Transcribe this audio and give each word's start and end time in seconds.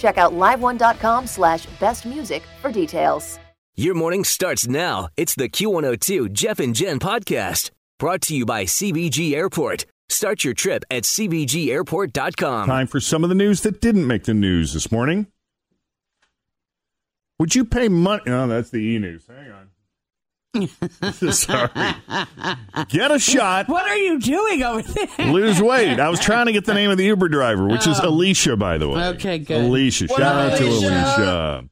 Check 0.00 0.16
out 0.18 0.32
liveone.com 0.32 1.26
slash 1.26 1.66
best 1.78 2.06
music 2.06 2.42
for 2.60 2.72
details. 2.72 3.38
Your 3.76 3.94
morning 3.94 4.24
starts 4.24 4.66
now. 4.66 5.08
It's 5.16 5.34
the 5.34 5.48
Q102 5.48 6.32
Jeff 6.32 6.58
and 6.58 6.74
Jen 6.74 6.98
podcast 6.98 7.70
brought 7.98 8.22
to 8.22 8.34
you 8.34 8.44
by 8.44 8.64
CVG 8.64 9.32
Airport. 9.34 9.86
Start 10.08 10.42
your 10.42 10.54
trip 10.54 10.84
at 10.90 11.04
CVGAirport.com. 11.04 12.66
Time 12.66 12.86
for 12.86 12.98
some 12.98 13.22
of 13.22 13.28
the 13.28 13.34
news 13.36 13.60
that 13.60 13.80
didn't 13.80 14.06
make 14.06 14.24
the 14.24 14.34
news 14.34 14.72
this 14.74 14.90
morning. 14.90 15.28
Would 17.38 17.54
you 17.54 17.64
pay 17.64 17.88
money? 17.88 18.22
Oh, 18.26 18.48
that's 18.48 18.70
the 18.70 18.78
e 18.78 18.98
news. 18.98 19.24
Hang 19.28 19.50
on. 19.50 19.69
Sorry. 21.30 21.70
Get 22.88 23.10
a 23.12 23.18
shot. 23.18 23.68
What 23.68 23.86
are 23.88 23.96
you 23.96 24.18
doing 24.18 24.62
over 24.62 24.82
there? 24.82 25.26
Lose 25.26 25.60
weight. 25.62 26.00
I 26.00 26.08
was 26.08 26.18
trying 26.20 26.46
to 26.46 26.52
get 26.52 26.64
the 26.64 26.74
name 26.74 26.90
of 26.90 26.98
the 26.98 27.04
Uber 27.04 27.28
driver, 27.28 27.66
which 27.68 27.86
is 27.86 28.00
Oh. 28.00 28.08
Alicia, 28.08 28.56
by 28.56 28.76
the 28.78 28.88
way. 28.88 29.04
Okay, 29.10 29.38
good. 29.38 29.62
Alicia. 29.64 30.06
What 30.06 30.18
Shout 30.18 30.52
out 30.52 30.58
to 30.58 30.64
Alicia? 30.66 31.68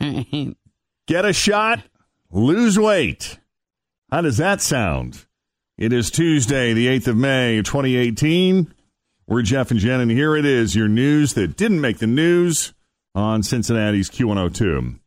Alicia. 0.00 0.54
Get 1.06 1.24
a 1.24 1.32
shot, 1.32 1.82
lose 2.30 2.78
weight. 2.78 3.38
How 4.10 4.20
does 4.22 4.38
that 4.38 4.60
sound? 4.62 5.26
It 5.76 5.92
is 5.92 6.10
Tuesday, 6.10 6.72
the 6.72 6.86
8th 6.86 7.08
of 7.08 7.16
May, 7.16 7.56
2018. 7.62 8.72
We're 9.26 9.42
Jeff 9.42 9.70
and 9.70 9.80
Jen, 9.80 10.00
and 10.00 10.10
here 10.10 10.36
it 10.36 10.44
is 10.44 10.74
your 10.76 10.88
news 10.88 11.34
that 11.34 11.56
didn't 11.56 11.80
make 11.80 11.98
the 11.98 12.06
news 12.06 12.72
on 13.14 13.42
Cincinnati's 13.42 14.08
Q102. 14.10 14.98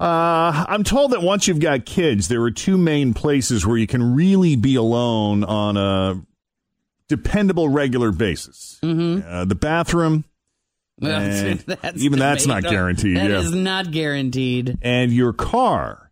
Uh, 0.00 0.64
I'm 0.68 0.84
told 0.84 1.10
that 1.10 1.22
once 1.22 1.48
you've 1.48 1.58
got 1.60 1.84
kids, 1.84 2.28
there 2.28 2.42
are 2.42 2.50
two 2.52 2.78
main 2.78 3.14
places 3.14 3.66
where 3.66 3.76
you 3.76 3.86
can 3.86 4.14
really 4.14 4.54
be 4.56 4.76
alone 4.76 5.42
on 5.44 5.76
a 5.76 6.22
dependable, 7.08 7.68
regular 7.68 8.12
basis 8.12 8.78
Mm-hmm. 8.82 9.26
uh, 9.28 9.44
the 9.44 9.54
bathroom. 9.56 10.24
and 11.00 11.64
even 11.96 12.18
that's 12.18 12.46
not 12.46 12.62
guaranteed. 12.62 13.16
That 13.16 13.30
yeah 13.30 13.38
is 13.40 13.52
not 13.54 13.90
guaranteed. 13.90 14.78
and 14.82 15.12
your 15.12 15.32
car. 15.32 16.10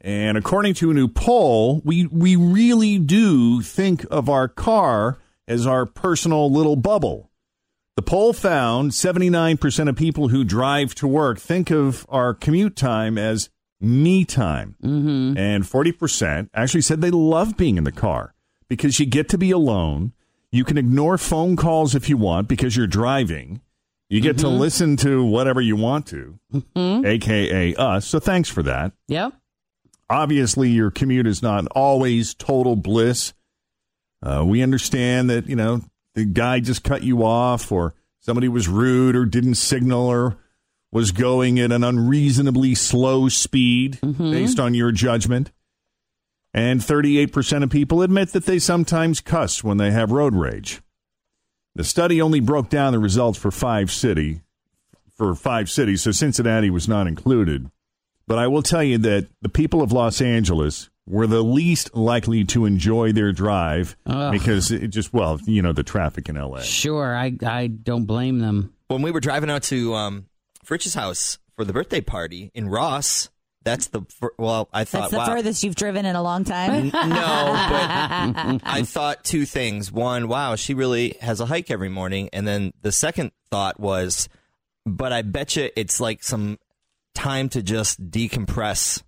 And 0.00 0.38
according 0.38 0.74
to 0.74 0.90
a 0.90 0.94
new 0.94 1.08
poll, 1.08 1.82
we 1.84 2.06
we 2.06 2.36
really 2.36 2.98
do 2.98 3.60
think 3.60 4.06
of 4.10 4.28
our 4.30 4.46
car 4.48 5.18
as 5.48 5.66
our 5.66 5.84
personal 5.84 6.50
little 6.52 6.76
bubble. 6.76 7.30
The 7.96 8.02
poll 8.02 8.32
found 8.34 8.90
79% 8.90 9.88
of 9.88 9.96
people 9.96 10.28
who 10.28 10.44
drive 10.44 10.94
to 10.96 11.08
work 11.08 11.38
think 11.38 11.70
of 11.70 12.04
our 12.10 12.34
commute 12.34 12.76
time 12.76 13.16
as 13.16 13.48
me 13.80 14.24
time. 14.24 14.76
Mm-hmm. 14.82 15.36
And 15.38 15.64
40% 15.64 16.50
actually 16.54 16.82
said 16.82 17.00
they 17.00 17.10
love 17.10 17.56
being 17.56 17.78
in 17.78 17.84
the 17.84 17.92
car 17.92 18.34
because 18.68 19.00
you 19.00 19.06
get 19.06 19.28
to 19.30 19.38
be 19.38 19.50
alone. 19.50 20.12
You 20.52 20.62
can 20.64 20.76
ignore 20.76 21.16
phone 21.18 21.56
calls 21.56 21.94
if 21.94 22.08
you 22.08 22.16
want 22.18 22.48
because 22.48 22.76
you're 22.76 22.86
driving. 22.86 23.60
You 24.08 24.20
get 24.20 24.38
to 24.38 24.46
Mhm. 24.46 24.58
listen 24.58 24.96
to 24.98 25.24
whatever 25.24 25.60
you 25.60 25.74
want 25.74 26.06
to, 26.08 26.38
Mhm. 26.52 27.04
aka 27.04 27.74
us. 27.74 28.06
So 28.06 28.20
thanks 28.20 28.48
for 28.48 28.62
that. 28.62 28.92
Yep. 29.08 29.32
Obviously, 30.08 30.70
your 30.70 30.90
commute 30.92 31.26
is 31.26 31.42
not 31.42 31.66
always 31.68 32.32
total 32.34 32.76
bliss. 32.76 33.32
Uh, 34.22 34.44
we 34.46 34.62
understand 34.62 35.28
that, 35.30 35.48
you 35.48 35.56
know, 35.56 35.80
the 36.16 36.24
guy 36.24 36.58
just 36.60 36.82
cut 36.82 37.04
you 37.04 37.22
off 37.22 37.70
or 37.70 37.94
somebody 38.18 38.48
was 38.48 38.66
rude 38.66 39.14
or 39.14 39.26
didn't 39.26 39.54
signal 39.56 40.06
or 40.06 40.38
was 40.90 41.12
going 41.12 41.60
at 41.60 41.70
an 41.70 41.84
unreasonably 41.84 42.74
slow 42.74 43.28
speed 43.28 43.98
mm-hmm. 44.02 44.30
based 44.32 44.58
on 44.58 44.72
your 44.72 44.90
judgment. 44.90 45.52
And 46.54 46.80
38% 46.80 47.62
of 47.62 47.68
people 47.68 48.00
admit 48.00 48.32
that 48.32 48.46
they 48.46 48.58
sometimes 48.58 49.20
cuss 49.20 49.62
when 49.62 49.76
they 49.76 49.90
have 49.90 50.10
road 50.10 50.34
rage. 50.34 50.80
The 51.74 51.84
study 51.84 52.22
only 52.22 52.40
broke 52.40 52.70
down 52.70 52.94
the 52.94 52.98
results 52.98 53.38
for 53.38 53.50
five 53.50 53.92
city 53.92 54.40
for 55.14 55.34
five 55.34 55.70
cities, 55.70 56.02
so 56.02 56.12
Cincinnati 56.12 56.70
was 56.70 56.88
not 56.88 57.06
included. 57.06 57.70
But 58.26 58.38
I 58.38 58.46
will 58.46 58.62
tell 58.62 58.82
you 58.82 58.98
that 58.98 59.28
the 59.40 59.48
people 59.48 59.82
of 59.82 59.92
Los 59.92 60.20
Angeles 60.20 60.88
were 61.06 61.26
the 61.26 61.42
least 61.42 61.94
likely 61.94 62.44
to 62.44 62.64
enjoy 62.64 63.12
their 63.12 63.32
drive 63.32 63.96
Ugh. 64.06 64.32
because 64.32 64.70
it 64.70 64.88
just 64.88 65.12
well, 65.12 65.40
you 65.44 65.62
know, 65.62 65.72
the 65.72 65.82
traffic 65.84 66.28
in 66.28 66.36
LA. 66.36 66.60
Sure, 66.60 67.16
I 67.16 67.36
I 67.44 67.68
don't 67.68 68.04
blame 68.04 68.40
them. 68.40 68.72
When 68.88 69.02
we 69.02 69.10
were 69.10 69.20
driving 69.20 69.50
out 69.50 69.62
to 69.64 69.94
um, 69.94 70.26
Fritch's 70.64 70.94
house 70.94 71.38
for 71.56 71.64
the 71.64 71.72
birthday 71.72 72.00
party 72.00 72.50
in 72.54 72.68
Ross, 72.68 73.30
that's 73.66 73.88
the 73.88 74.02
fir- 74.08 74.32
well. 74.38 74.68
I 74.72 74.80
That's 74.80 74.90
thought, 74.92 75.10
the 75.10 75.18
wow. 75.18 75.26
furthest 75.26 75.64
you've 75.64 75.74
driven 75.74 76.06
in 76.06 76.14
a 76.14 76.22
long 76.22 76.44
time. 76.44 76.86
No, 76.86 76.90
but 76.92 77.00
I 78.64 78.82
thought 78.84 79.24
two 79.24 79.44
things. 79.44 79.90
One, 79.90 80.28
wow, 80.28 80.54
she 80.54 80.72
really 80.72 81.16
has 81.20 81.40
a 81.40 81.46
hike 81.46 81.70
every 81.70 81.88
morning. 81.88 82.30
And 82.32 82.46
then 82.46 82.72
the 82.82 82.92
second 82.92 83.32
thought 83.50 83.80
was, 83.80 84.28
but 84.84 85.12
I 85.12 85.22
bet 85.22 85.56
you 85.56 85.70
it's 85.74 86.00
like 86.00 86.22
some 86.22 86.58
time 87.14 87.48
to 87.50 87.62
just 87.62 88.08
decompress 88.10 89.02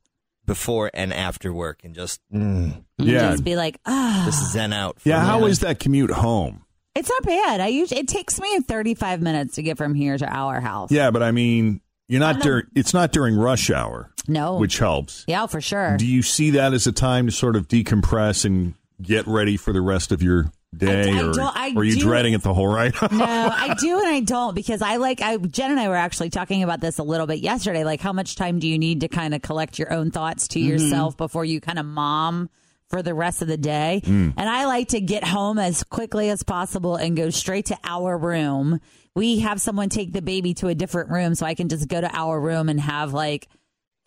before 0.48 0.90
and 0.92 1.14
after 1.14 1.52
work 1.52 1.84
and 1.84 1.94
just, 1.94 2.20
mm, 2.34 2.82
Yeah. 2.98 3.30
Just 3.30 3.44
be 3.44 3.54
like, 3.54 3.78
ah. 3.86 4.24
just 4.26 4.52
zen 4.52 4.72
out. 4.72 5.00
for 5.00 5.08
Yeah, 5.08 5.22
a 5.22 5.24
how 5.24 5.38
that 5.60 5.78
commute 5.78 6.10
home? 6.10 6.64
It's 6.96 7.08
not 7.08 7.22
bad. 7.22 7.60
I 7.60 7.68
usually 7.68 8.00
it 8.00 8.08
takes 8.08 8.40
me 8.40 8.58
35 8.60 9.22
minutes 9.22 9.54
to 9.54 9.62
get 9.62 9.76
from 9.78 9.94
here 9.94 10.18
to 10.18 10.26
our 10.26 10.60
house. 10.60 10.90
Yeah, 10.90 11.12
but 11.12 11.22
I 11.22 11.30
mean, 11.30 11.80
you're 12.08 12.18
not 12.18 12.40
during 12.40 12.64
it's 12.74 12.92
not 12.92 13.12
during 13.12 13.36
rush 13.36 13.70
hour, 13.70 14.10
No. 14.26 14.56
which 14.56 14.78
helps. 14.78 15.24
Yeah, 15.28 15.46
for 15.46 15.60
sure. 15.60 15.96
Do 15.96 16.06
you 16.06 16.22
see 16.22 16.50
that 16.50 16.74
as 16.74 16.88
a 16.88 16.92
time 16.92 17.26
to 17.26 17.32
sort 17.32 17.54
of 17.54 17.68
decompress 17.68 18.44
and 18.44 18.74
get 19.00 19.28
ready 19.28 19.56
for 19.56 19.72
the 19.72 19.80
rest 19.80 20.10
of 20.10 20.22
your 20.22 20.50
day, 20.76 21.10
I 21.12 21.22
or, 21.22 21.32
I 21.40 21.72
or 21.74 21.80
are 21.80 21.84
you 21.84 21.94
do- 21.94 22.00
dreading 22.02 22.34
it 22.34 22.42
the 22.42 22.52
whole 22.54 22.68
ride? 22.68 22.94
no, 23.10 23.24
I 23.24 23.74
do 23.80 23.98
and 23.98 24.06
I 24.06 24.20
don't 24.20 24.54
because 24.54 24.82
I 24.82 24.96
like 24.96 25.20
I 25.22 25.36
Jen 25.36 25.70
and 25.70 25.80
I 25.80 25.88
were 25.88 25.96
actually 25.96 26.30
talking 26.30 26.62
about 26.62 26.80
this 26.80 26.98
a 26.98 27.02
little 27.02 27.26
bit 27.26 27.38
yesterday. 27.40 27.84
Like 27.84 28.00
how 28.00 28.12
much 28.12 28.36
time 28.36 28.58
do 28.58 28.68
you 28.68 28.78
need 28.78 29.00
to 29.00 29.08
kind 29.08 29.34
of 29.34 29.42
collect 29.42 29.78
your 29.78 29.92
own 29.92 30.10
thoughts 30.10 30.48
to 30.48 30.60
Mhm. 30.60 30.66
yourself 30.66 31.16
before 31.16 31.44
you 31.44 31.60
kind 31.60 31.78
of 31.78 31.86
mom 31.86 32.50
for 32.88 33.02
the 33.02 33.14
rest 33.14 33.42
of 33.42 33.48
the 33.48 33.56
day? 33.56 34.02
Mm. 34.04 34.34
And 34.36 34.48
I 34.48 34.66
like 34.66 34.88
to 34.88 35.00
get 35.00 35.24
home 35.24 35.58
as 35.58 35.82
quickly 35.84 36.28
as 36.30 36.42
possible 36.42 36.96
and 36.96 37.16
go 37.16 37.30
straight 37.30 37.66
to 37.66 37.78
our 37.84 38.16
room. 38.18 38.80
We 39.14 39.40
have 39.40 39.60
someone 39.60 39.88
take 39.88 40.12
the 40.12 40.22
baby 40.22 40.54
to 40.54 40.68
a 40.68 40.74
different 40.74 41.10
room 41.10 41.34
so 41.34 41.44
I 41.44 41.54
can 41.54 41.68
just 41.68 41.88
go 41.88 42.00
to 42.00 42.10
our 42.14 42.40
room 42.40 42.68
and 42.68 42.78
have 42.80 43.12
like 43.12 43.48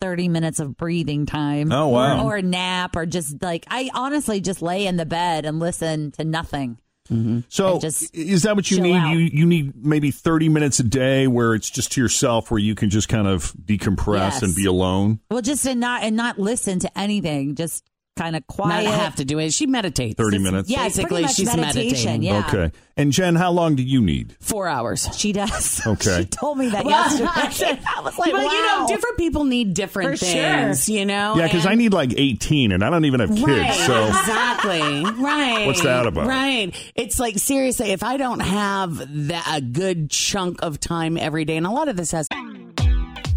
30 0.02 0.28
minutes 0.28 0.58
of 0.60 0.76
breathing 0.76 1.24
time. 1.26 1.70
Oh, 1.72 1.88
wow. 1.88 2.24
Or, 2.26 2.32
or 2.34 2.36
a 2.38 2.42
nap 2.42 2.96
or 2.96 3.06
just 3.06 3.40
like 3.42 3.64
I 3.70 3.88
honestly 3.94 4.40
just 4.40 4.60
lay 4.60 4.86
in 4.86 4.96
the 4.96 5.06
bed 5.06 5.44
and 5.46 5.60
listen 5.60 6.10
to 6.12 6.24
nothing. 6.24 6.78
Mm-hmm. 7.10 7.40
So 7.48 7.72
And 7.72 7.80
just 7.80 8.14
is 8.14 8.42
that 8.42 8.54
what 8.56 8.70
you 8.70 8.80
need? 8.80 8.94
out. 8.96 9.10
You 9.12 9.18
you 9.18 9.44
need 9.46 9.84
maybe 9.84 10.10
thirty 10.12 10.48
minutes 10.48 10.78
a 10.80 10.84
day 10.84 11.26
where 11.26 11.54
it's 11.54 11.68
just 11.68 11.92
to 11.92 12.00
yourself, 12.00 12.50
where 12.50 12.60
you 12.60 12.74
can 12.74 12.90
just 12.90 13.08
kind 13.08 13.26
of 13.26 13.52
decompress 13.54 14.18
Yes. 14.34 14.42
and 14.42 14.54
be 14.54 14.66
alone. 14.66 15.18
Well, 15.30 15.42
just 15.42 15.64
to 15.64 15.74
not 15.74 16.02
and 16.04 16.16
not 16.16 16.38
listen 16.38 16.78
to 16.80 16.98
anything, 16.98 17.54
just 17.56 17.84
kind 18.16 18.36
of 18.36 18.46
quiet. 18.46 18.84
Not 18.84 18.94
have 19.00 19.16
to 19.16 19.24
do 19.24 19.38
it. 19.38 19.52
She 19.52 19.66
meditates. 19.66 20.16
30 20.16 20.36
It's- 20.36 20.50
minutes? 20.52 20.70
Yeah, 20.70 20.86
it's 20.86 20.96
pretty 20.96 21.08
basically 21.08 21.22
much 21.22 21.34
she's 21.34 21.56
meditating. 21.56 22.22
yeah. 22.22 22.44
Okay. 22.46 22.72
And 22.94 23.10
Jen, 23.10 23.36
how 23.36 23.50
long 23.52 23.74
do 23.74 23.82
you 23.82 24.02
need? 24.02 24.36
Four 24.40 24.68
hours. 24.68 25.08
She 25.16 25.32
does. 25.32 25.80
Okay. 25.86 26.20
she 26.20 26.24
told 26.26 26.58
me 26.58 26.68
that 26.68 26.84
Well, 26.84 26.92
yesterday. 27.18 27.80
I 27.96 28.00
was 28.02 28.18
like, 28.18 28.32
but 28.32 28.42
you 28.42 28.66
know, 28.66 28.84
different 28.86 29.16
people 29.16 29.44
need 29.44 29.72
different 29.74 30.10
For 30.18 30.24
things. 30.26 30.84
sure. 30.84 30.94
You 30.96 31.06
know. 31.06 31.34
yeah, 31.36 31.46
because 31.46 31.64
I 31.66 31.74
need 31.74 31.92
like 31.94 32.12
eighteen, 32.16 32.70
and 32.72 32.84
I 32.84 32.90
don't 32.90 33.04
even 33.06 33.20
have 33.20 33.30
kids. 33.30 33.42
Right, 33.42 33.72
So 33.74 34.06
exactly. 34.08 35.04
Right. 35.22 35.66
What's 35.66 35.82
that 35.82 36.06
about? 36.06 36.26
Right. 36.26 36.74
It's 36.94 37.18
like 37.18 37.38
seriously, 37.38 37.90
if 37.92 38.02
I 38.02 38.16
don't 38.18 38.40
have 38.40 38.98
that 39.28 39.48
a 39.56 39.60
good 39.62 40.10
chunk 40.10 40.62
of 40.62 40.78
time 40.78 41.16
every 41.16 41.44
day, 41.46 41.56
and 41.56 41.66
a 41.66 41.70
lot 41.70 41.88
of 41.88 41.96
this 41.96 42.10
has 42.12 42.28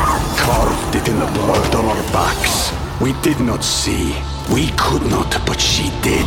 Carved 0.00 0.94
it 0.96 1.08
in 1.08 1.18
the 1.18 1.26
blood 1.26 1.74
on 1.74 1.84
our 1.86 2.02
backs. 2.12 2.72
We 3.00 3.12
did 3.22 3.40
not 3.40 3.64
see. 3.64 4.14
We 4.52 4.68
could 4.76 5.02
not, 5.10 5.30
but 5.46 5.60
she 5.60 5.84
did. 6.02 6.26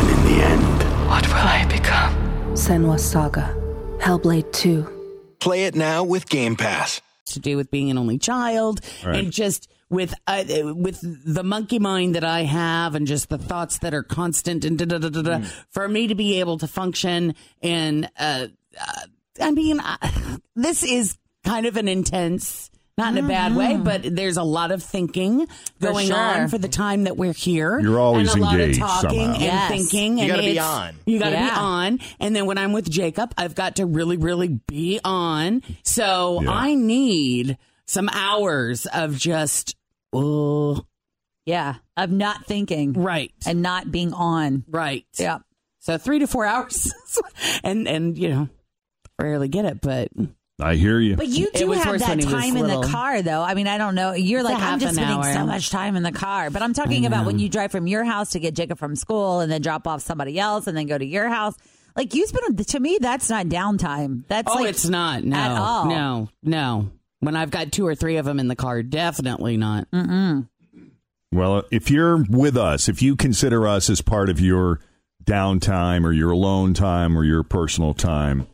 And 0.00 0.08
in 0.10 0.24
the 0.24 0.44
end, 0.44 1.08
What 1.08 1.26
will 1.26 1.34
I 1.34 1.66
become? 1.68 2.14
Senua's 2.54 3.04
Saga. 3.04 3.54
Hellblade 3.98 4.50
2. 4.52 4.86
Play 5.40 5.64
it 5.64 5.74
now 5.74 6.04
with 6.04 6.28
Game 6.28 6.56
Pass. 6.56 7.00
to 7.26 7.38
do 7.40 7.56
with 7.56 7.70
being 7.70 7.90
an 7.90 7.98
only 7.98 8.18
child 8.18 8.80
Right. 9.04 9.16
and 9.16 9.32
just 9.32 9.68
with 9.88 10.14
uh, 10.26 10.42
with 10.74 10.98
the 11.24 11.44
monkey 11.44 11.78
mind 11.78 12.14
that 12.16 12.24
I 12.24 12.42
have 12.42 12.94
and 12.96 13.06
just 13.06 13.28
the 13.28 13.38
thoughts 13.38 13.78
that 13.78 13.92
are 13.94 14.02
constant 14.02 14.64
and 14.64 14.76
da 14.78 14.84
da 14.84 14.98
da 14.98 15.08
da 15.10 15.22
da 15.22 15.40
for 15.70 15.86
me 15.88 16.08
to 16.08 16.14
be 16.16 16.40
able 16.40 16.58
to 16.58 16.66
function 16.66 17.34
and 17.62 18.10
uh, 18.18 18.46
uh 18.80 19.06
I 19.40 19.50
mean 19.52 19.78
uh, 19.78 19.96
this 20.56 20.82
is 20.82 21.16
kind 21.44 21.66
of 21.66 21.76
an 21.76 21.86
intense 21.86 22.68
not 22.98 23.16
in 23.16 23.24
a 23.24 23.28
bad 23.28 23.56
way 23.56 23.74
mm-hmm. 23.74 23.82
but 23.84 24.02
there's 24.04 24.36
a 24.36 24.42
lot 24.42 24.70
of 24.72 24.82
thinking 24.82 25.46
For 25.80 25.92
going 25.92 26.08
sure. 26.08 26.16
on 26.16 26.48
for 26.48 26.58
the 26.58 26.68
time 26.68 27.04
that 27.04 27.16
we're 27.16 27.32
here 27.32 27.78
You're 27.80 27.98
always 27.98 28.32
and 28.32 28.40
a 28.42 28.44
lot 28.44 28.60
engaged 28.60 28.82
of 28.82 28.88
talking 28.88 29.10
somehow. 29.10 29.32
and 29.34 29.42
Yes. 29.42 29.68
thinking 29.70 30.18
You 30.18 30.22
and 30.24 30.30
gotta 30.30 30.42
be 30.42 30.50
it's- 30.50 30.66
on. 30.66 30.94
you 31.06 31.18
got 31.18 31.30
to 31.30 31.36
be 31.36 31.42
Yeah. 31.42 31.58
on 31.58 31.98
and 32.20 32.36
then 32.36 32.46
when 32.46 32.58
I'm 32.58 32.72
with 32.72 32.90
Jacob 32.90 33.32
I've 33.38 33.54
got 33.54 33.76
to 33.76 33.86
really 33.86 34.16
really 34.18 34.60
be 34.66 35.00
on 35.04 35.62
so 35.82 36.40
Yeah. 36.42 36.50
I 36.50 36.74
need 36.74 37.56
some 37.86 38.08
hours 38.12 38.86
of 38.86 39.16
just 39.16 39.76
oh 40.12 40.84
yeah, 41.46 41.76
of 41.96 42.10
not 42.10 42.44
thinking 42.46 42.92
right 42.92 43.32
and 43.46 43.62
not 43.62 43.90
being 43.90 44.12
on. 44.12 44.64
right 44.68 45.06
Yeah. 45.18 45.38
so 45.78 45.96
three 45.96 46.18
to 46.18 46.26
four 46.26 46.44
hours 46.44 46.92
and 47.64 47.88
and 47.88 48.18
you 48.18 48.28
know 48.28 48.48
rarely 49.18 49.48
get 49.48 49.64
it 49.64 49.80
but 49.80 50.08
I 50.62 50.76
hear 50.76 50.98
you. 50.98 51.16
But 51.16 51.28
you 51.28 51.50
do 51.52 51.70
have 51.72 51.98
that 51.98 52.08
when 52.08 52.18
he 52.18 52.24
was 52.26 52.34
time 52.34 52.56
in 52.56 52.66
the 52.66 52.82
car, 52.82 53.22
though. 53.22 53.42
I 53.42 53.54
mean, 53.54 53.66
I 53.66 53.78
don't 53.78 53.94
know. 53.94 54.12
You're 54.12 54.40
It's 54.40 54.48
like, 54.48 54.62
I'm 54.62 54.78
just 54.78 54.98
an 54.98 55.04
spending 55.04 55.32
so 55.32 55.46
much 55.46 55.70
time 55.70 55.96
in 55.96 56.02
the 56.02 56.12
car. 56.12 56.50
But 56.50 56.62
I'm 56.62 56.74
talking 56.74 57.06
about 57.06 57.26
when 57.26 57.38
you 57.38 57.48
drive 57.48 57.72
from 57.72 57.86
your 57.86 58.04
house 58.04 58.30
to 58.30 58.40
get 58.40 58.54
Jacob 58.54 58.78
from 58.78 58.96
school 58.96 59.40
and 59.40 59.50
then 59.50 59.62
drop 59.62 59.86
off 59.86 60.02
somebody 60.02 60.38
else 60.38 60.66
and 60.66 60.76
then 60.76 60.86
go 60.86 60.96
to 60.98 61.04
your 61.04 61.28
house. 61.28 61.54
Like, 61.96 62.14
you 62.14 62.26
spend, 62.26 62.66
to 62.66 62.80
me, 62.80 62.98
that's 63.00 63.28
not 63.28 63.46
downtime. 63.46 64.24
That's 64.28 64.50
oh 64.50 64.56
like, 64.60 64.70
it's 64.70 64.88
not 64.88 65.24
no 65.24 65.36
at 65.36 65.50
all. 65.50 65.86
no 65.86 66.28
no 66.42 66.90
when 67.18 67.36
I've 67.36 67.50
got 67.50 67.72
two 67.72 67.86
or 67.86 67.94
three 67.94 68.16
of 68.16 68.24
them 68.24 68.38
in 68.38 68.48
the 68.48 68.56
car 68.56 68.82
definitely 68.82 69.56
not 69.56 69.90
Mm-mm. 69.90 70.48
Well, 71.32 71.62
if 71.70 71.90
you're 71.90 72.24
with 72.28 72.56
us, 72.56 72.88
if 72.88 73.02
you 73.02 73.14
consider 73.14 73.66
us 73.66 73.88
as 73.88 74.00
part 74.00 74.28
of 74.28 74.40
your 74.40 74.80
downtime 75.24 76.04
or 76.04 76.12
your 76.12 76.32
alone 76.32 76.74
time 76.74 77.16
or 77.16 77.22
your 77.22 77.44
personal 77.44 77.94
time, 77.94 78.48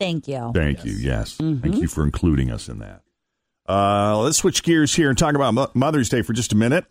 Thank 0.00 0.26
you. 0.26 0.50
thank 0.54 0.84
you. 0.84 0.92
Yes. 0.92 1.36
Thank 1.36 1.76
you 1.76 1.86
for 1.86 2.02
including 2.02 2.50
us 2.50 2.68
in 2.68 2.80
that. 2.80 3.02
Uh, 3.68 4.18
let's 4.18 4.38
switch 4.38 4.64
gears 4.64 4.94
here 4.94 5.10
and 5.10 5.16
talk 5.16 5.36
about 5.36 5.54
Mo- 5.54 5.70
Mother's 5.74 6.08
Day 6.08 6.22
for 6.22 6.32
just 6.32 6.52
a 6.52 6.56
minute. 6.56 6.86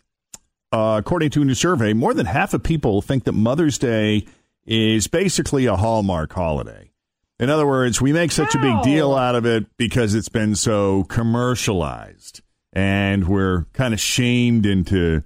Uh, 0.72 0.98
according 1.00 1.32
to 1.32 1.42
a 1.42 1.46
new 1.46 1.56
survey, 1.56 1.94
more 1.94 2.14
than 2.14 2.28
half 2.28 2.54
of 2.54 2.62
people 2.62 3.02
think 3.02 3.24
that 3.24 3.32
Mother's 3.32 3.78
Day 3.80 4.26
is 4.66 5.08
basically 5.08 5.66
a 5.66 5.76
Hallmark 5.76 6.32
holiday. 6.32 6.92
In 7.40 7.50
other 7.50 7.66
words, 7.66 8.00
we 8.00 8.14
make 8.14 8.32
such 8.32 8.54
a 8.54 8.60
big 8.60 8.82
deal 8.84 9.16
out 9.16 9.34
of 9.34 9.46
it 9.46 9.66
because 9.78 10.14
it's 10.14 10.30
been 10.30 10.56
so 10.56 11.06
commercialized 11.06 12.42
and 12.72 13.28
we're 13.28 13.66
kind 13.74 13.94
of 13.94 14.00
shamed 14.00 14.66
into 14.66 15.24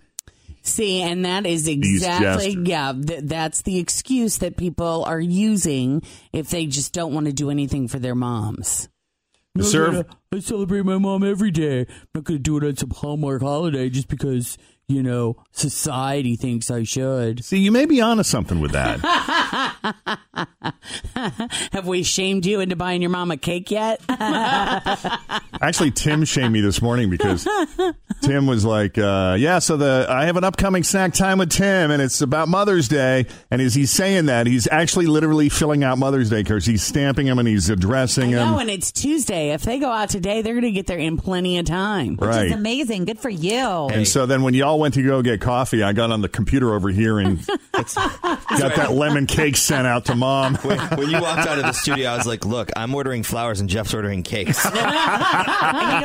See, 0.65 1.01
and 1.01 1.25
that 1.25 1.45
is 1.45 1.68
exactly 1.68 2.56
gestures. 2.56 2.68
yeah. 2.68 2.94
Th- 2.94 3.19
that's 3.24 3.63
the 3.63 3.80
excuse 3.80 4.38
that 4.38 4.56
people 4.56 5.04
are 5.06 5.19
using 5.19 6.01
if 6.31 6.50
they 6.50 6.65
just 6.68 6.94
don't 6.94 7.13
want 7.13 7.25
to 7.25 7.33
do 7.33 7.50
anything 7.50 7.89
for 7.89 8.00
their 8.00 8.15
moms. 8.15 8.88
The 9.56 9.63
serv- 9.65 10.06
I 10.31 10.39
celebrate 10.39 10.83
my 10.86 10.98
mom 10.98 11.21
every 11.24 11.51
day. 11.51 11.81
I'm 11.81 12.07
not 12.15 12.24
going 12.24 12.39
to 12.39 12.42
do 12.42 12.57
it 12.57 12.63
on 12.63 12.75
some 12.77 12.89
Hallmark 12.92 13.42
holiday 13.42 13.90
just 13.90 14.07
because 14.07 14.57
you 14.87 15.02
know 15.04 15.37
society 15.52 16.35
thinks 16.35 16.69
I 16.69 16.83
should. 16.83 17.44
See, 17.44 17.57
you 17.59 17.71
may 17.71 17.85
be 17.85 18.02
onto 18.02 18.23
something 18.23 18.59
with 18.59 18.71
that. 18.71 18.99
Have 21.71 21.87
we 21.87 22.04
shamed 22.04 22.45
you 22.45 22.59
into 22.59 22.75
buying 22.75 23.02
your 23.02 23.09
mom 23.11 23.31
a 23.31 23.37
cake 23.37 23.71
yet? 23.71 24.02
Actually, 25.61 25.92
Tim 25.92 26.25
shamed 26.25 26.52
me 26.54 26.61
this 26.61 26.81
morning 26.81 27.09
because 27.09 27.47
Tim 28.21 28.45
was 28.47 28.66
like, 28.66 28.97
uh, 28.97 29.35
"Yeah, 29.40 29.59
so 29.59 29.78
the 29.78 30.06
I 30.09 30.25
have 30.25 30.35
an 30.37 30.44
upcoming 30.44 30.83
snack 30.83 31.13
time 31.13 31.37
with 31.37 31.49
Tim, 31.52 31.92
and 31.92 32.02
it's 32.02 32.21
about 32.21 32.47
Mother's 32.49 32.87
Day." 32.87 33.25
And 33.49 33.61
as 33.61 33.73
he's 33.73 33.92
saying 33.92 34.25
that, 34.25 34.47
he's 34.47 34.68
actually 34.71 35.06
literally 35.06 35.49
filling 35.49 35.83
out 35.83 35.97
Mother's 35.97 36.30
Day 36.30 36.44
cards. 36.44 36.66
He's 36.66 36.83
stamping 36.83 37.28
them 37.28 37.40
and 37.40 37.47
he's 37.47 37.69
addressing 37.69 38.31
them. 38.31 38.52
no, 38.52 38.59
and 38.59 38.69
it's 38.69 38.92
Tuesday. 38.92 39.52
If 39.52 39.61
they 39.63 39.80
go 39.80 39.90
out 39.90 40.09
today, 40.09 40.42
they're 40.42 40.54
going 40.54 40.63
to 40.63 40.71
get 40.71 40.87
there 40.87 40.97
in 40.99 41.18
plenty 41.18 41.57
of 41.59 41.66
time. 41.66 42.18
Which 42.18 42.30
Right. 42.30 42.47
is 42.47 42.52
amazing. 42.52 43.06
Good 43.06 43.19
for 43.19 43.30
you. 43.30 43.54
And 43.57 44.07
so 44.07 44.25
then 44.25 44.44
when 44.44 44.54
y'all 44.54 44.72
went 44.80 44.94
to 44.95 45.03
go 45.03 45.21
get 45.21 45.42
coffee, 45.42 45.83
I 45.83 45.94
got 45.94 46.11
on 46.11 46.21
the 46.21 46.30
computer 46.30 46.73
over 46.73 46.89
here 46.89 47.19
and 47.19 47.45
got 47.73 48.75
that 48.75 48.92
lemon 48.94 49.25
cake 49.25 49.57
sent 49.57 49.87
out 49.87 50.06
to 50.06 50.15
mom. 50.15 50.56
When, 50.63 50.80
when 50.97 51.09
you 51.09 51.19
walked 51.21 51.47
out 51.47 51.57
of 51.57 51.65
the 51.65 51.71
studio, 51.73 52.09
I 52.09 52.15
was 52.18 52.25
like, 52.25 52.45
"Look, 52.45 52.71
I'm 52.75 52.94
ordering 52.95 53.23
flowers 53.23 53.59
and 53.59 53.69
Jeff's 53.69 53.94
ordering 53.94 54.23
cakes." 54.23 54.63
and 54.65 54.73
you 54.75 54.81
know 54.81 54.87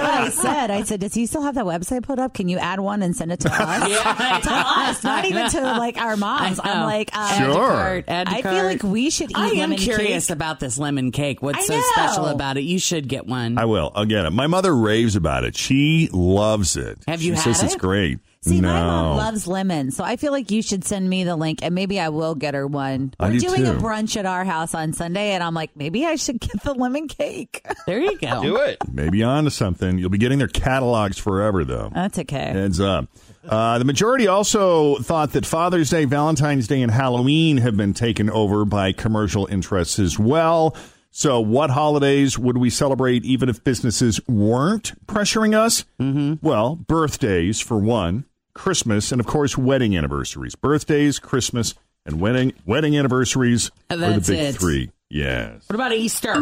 what 0.03 0.15
I 0.15 0.29
said? 0.31 0.71
I 0.71 0.83
said, 0.83 1.01
does 1.01 1.15
he 1.15 1.27
still 1.27 1.43
have 1.43 1.55
that 1.55 1.65
website 1.65 2.03
put 2.03 2.19
up? 2.19 2.35
Can 2.35 2.49
you 2.49 2.59
add 2.59 2.81
one 2.81 3.03
and 3.03 3.15
send 3.17 3.31
it 3.33 3.41
to 3.41 3.49
us? 3.53 3.89
Yeah, 3.89 4.41
to 4.43 4.51
us, 4.51 5.05
not 5.05 5.25
even 5.27 5.49
to 5.51 5.61
like 5.61 5.97
our 5.99 6.17
moms. 6.17 6.59
I 6.61 6.73
I'm 6.73 6.85
like, 6.87 7.11
uh, 7.15 7.19
Add 7.31 7.39
to 7.47 7.53
Sure. 7.53 7.67
cart, 7.69 8.05
add 8.09 8.27
to 8.29 8.35
I 8.35 8.43
feel 8.43 8.65
like 8.65 8.83
we 8.83 9.11
should 9.11 9.31
eat 9.31 9.37
I 9.37 9.49
am 9.51 9.75
curious 9.77 10.27
cake. 10.27 10.35
about 10.35 10.61
this 10.61 10.79
lemon 10.79 11.13
cake. 11.13 11.43
What's 11.43 11.67
so 11.67 11.81
special 11.93 12.27
about 12.27 12.57
it? 12.57 12.63
You 12.63 12.79
should 12.79 13.09
get 13.09 13.27
one. 13.27 13.59
I 13.59 13.65
will. 13.67 13.93
I'll 13.95 14.05
get 14.07 14.27
it. 14.27 14.31
My 14.31 14.47
mother 14.47 14.75
raves 14.75 15.15
about 15.17 15.45
it. 15.45 15.57
She 15.57 16.09
loves 16.13 16.77
it. 16.77 16.99
Have 17.07 17.23
you 17.23 17.35
she 17.37 17.41
had 17.43 17.57
says 17.57 17.63
it's 17.63 17.77
great. 17.77 18.19
See, 18.49 18.61
no. 18.61 18.69
my 18.69 18.81
mom 18.83 19.17
loves 19.17 19.47
lemon, 19.47 19.91
so 19.91 20.05
I 20.05 20.17
feel 20.17 20.33
like 20.33 20.51
you 20.51 20.63
should 20.63 20.85
send 20.85 21.09
me 21.09 21.25
the 21.25 21.37
link, 21.37 21.61
and 21.63 21.75
maybe 21.75 22.01
I 22.01 22.09
will 22.09 22.35
get 22.35 22.55
her 22.55 22.67
one. 22.67 23.15
I 23.19 23.29
We're 23.29 23.39
do 23.39 23.49
doing 23.49 23.67
a 23.67 23.75
brunch 23.75 24.17
at 24.17 24.27
our 24.27 24.45
house 24.45 24.75
on 24.75 24.93
Sunday, 24.93 25.33
and 25.33 25.43
I'm 25.43 25.55
like, 25.55 25.77
maybe 25.77 26.07
I 26.07 26.17
should 26.17 26.41
get 26.41 26.63
the 26.63 26.75
lemon 26.75 27.09
cake. 27.09 27.65
There 27.87 28.01
you 28.01 28.19
go. 28.19 28.43
Do 28.43 28.57
it. 28.57 28.77
Maybe 28.93 29.23
on 29.23 29.45
to 29.45 29.51
something. 29.51 29.97
You'll 29.97 30.11
be 30.11 30.19
getting 30.19 30.39
their 30.39 30.49
catalogs 30.49 31.17
forever, 31.17 31.65
though. 31.65 31.91
That's 31.95 32.19
okay. 32.19 32.51
Heads 32.53 32.81
up. 32.81 33.09
Uh, 33.49 33.79
the 33.79 33.87
majority 33.87 34.27
also 34.27 34.97
thought 34.97 35.33
that 35.33 35.47
Father's 35.47 35.89
Day, 35.89 36.05
Valentine's 36.05 36.67
Day, 36.67 36.83
and 36.83 36.93
Halloween 36.93 37.57
have 37.59 37.79
been 37.79 37.95
taken 37.95 38.29
over 38.29 38.67
by 38.67 38.93
commercial 38.93 39.47
interests 39.47 39.99
as 39.99 40.19
well. 40.19 40.77
So, 41.11 41.41
what 41.41 41.71
holidays 41.71 42.39
would 42.39 42.59
we 42.59 42.69
celebrate 42.69 43.25
even 43.25 43.49
if 43.49 43.65
businesses 43.65 44.21
weren't 44.29 44.93
pressuring 45.07 45.55
us? 45.55 45.85
Mm-hmm. 45.99 46.47
Well, 46.47 46.77
birthdays, 46.77 47.61
for 47.61 47.79
one, 47.79 48.25
Christmas, 48.59 49.13
and 49.13 49.21
of 49.21 49.27
course, 49.27 49.57
wedding 49.57 49.97
anniversaries. 49.97 50.55
Birthdays, 50.57 51.19
Christmas, 51.19 51.75
and 52.05 52.21
wedding 52.21 52.53
wedding 52.67 52.99
anniversaries 52.99 53.71
oh, 53.89 53.95
are 53.95 54.19
the 54.19 54.21
big 54.21 54.39
it. 54.39 54.57
three. 54.57 54.91
Yes. 55.09 55.63
What 55.69 55.75
about 55.77 55.93
Easter? 55.93 56.35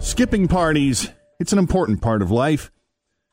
Skipping 0.00 0.46
parties, 0.46 1.10
it's 1.40 1.52
an 1.52 1.58
important 1.58 2.02
part 2.02 2.22
of 2.22 2.30
life 2.30 2.70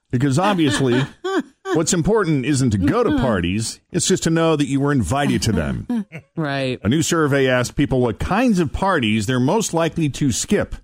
because 0.10 0.40
obviously 0.40 1.02
what's 1.74 1.94
important 1.94 2.46
isn't 2.46 2.72
to 2.72 2.78
go 2.78 3.04
to 3.04 3.18
parties, 3.18 3.82
it's 3.92 4.08
just 4.08 4.24
to 4.24 4.30
know 4.30 4.56
that 4.56 4.68
you 4.68 4.80
were 4.80 4.92
invited 4.92 5.42
to 5.44 5.52
them. 5.52 6.06
Right. 6.38 6.82
A 6.84 6.90
new 6.90 7.02
survey 7.02 7.48
asked 7.48 7.78
people 7.78 8.02
what 8.02 8.20
kinds 8.20 8.60
of 8.60 8.74
parties 8.74 9.26
they're 9.26 9.40
most 9.40 9.74
likely 9.74 10.10
to 10.10 10.34
skip. 10.34 10.76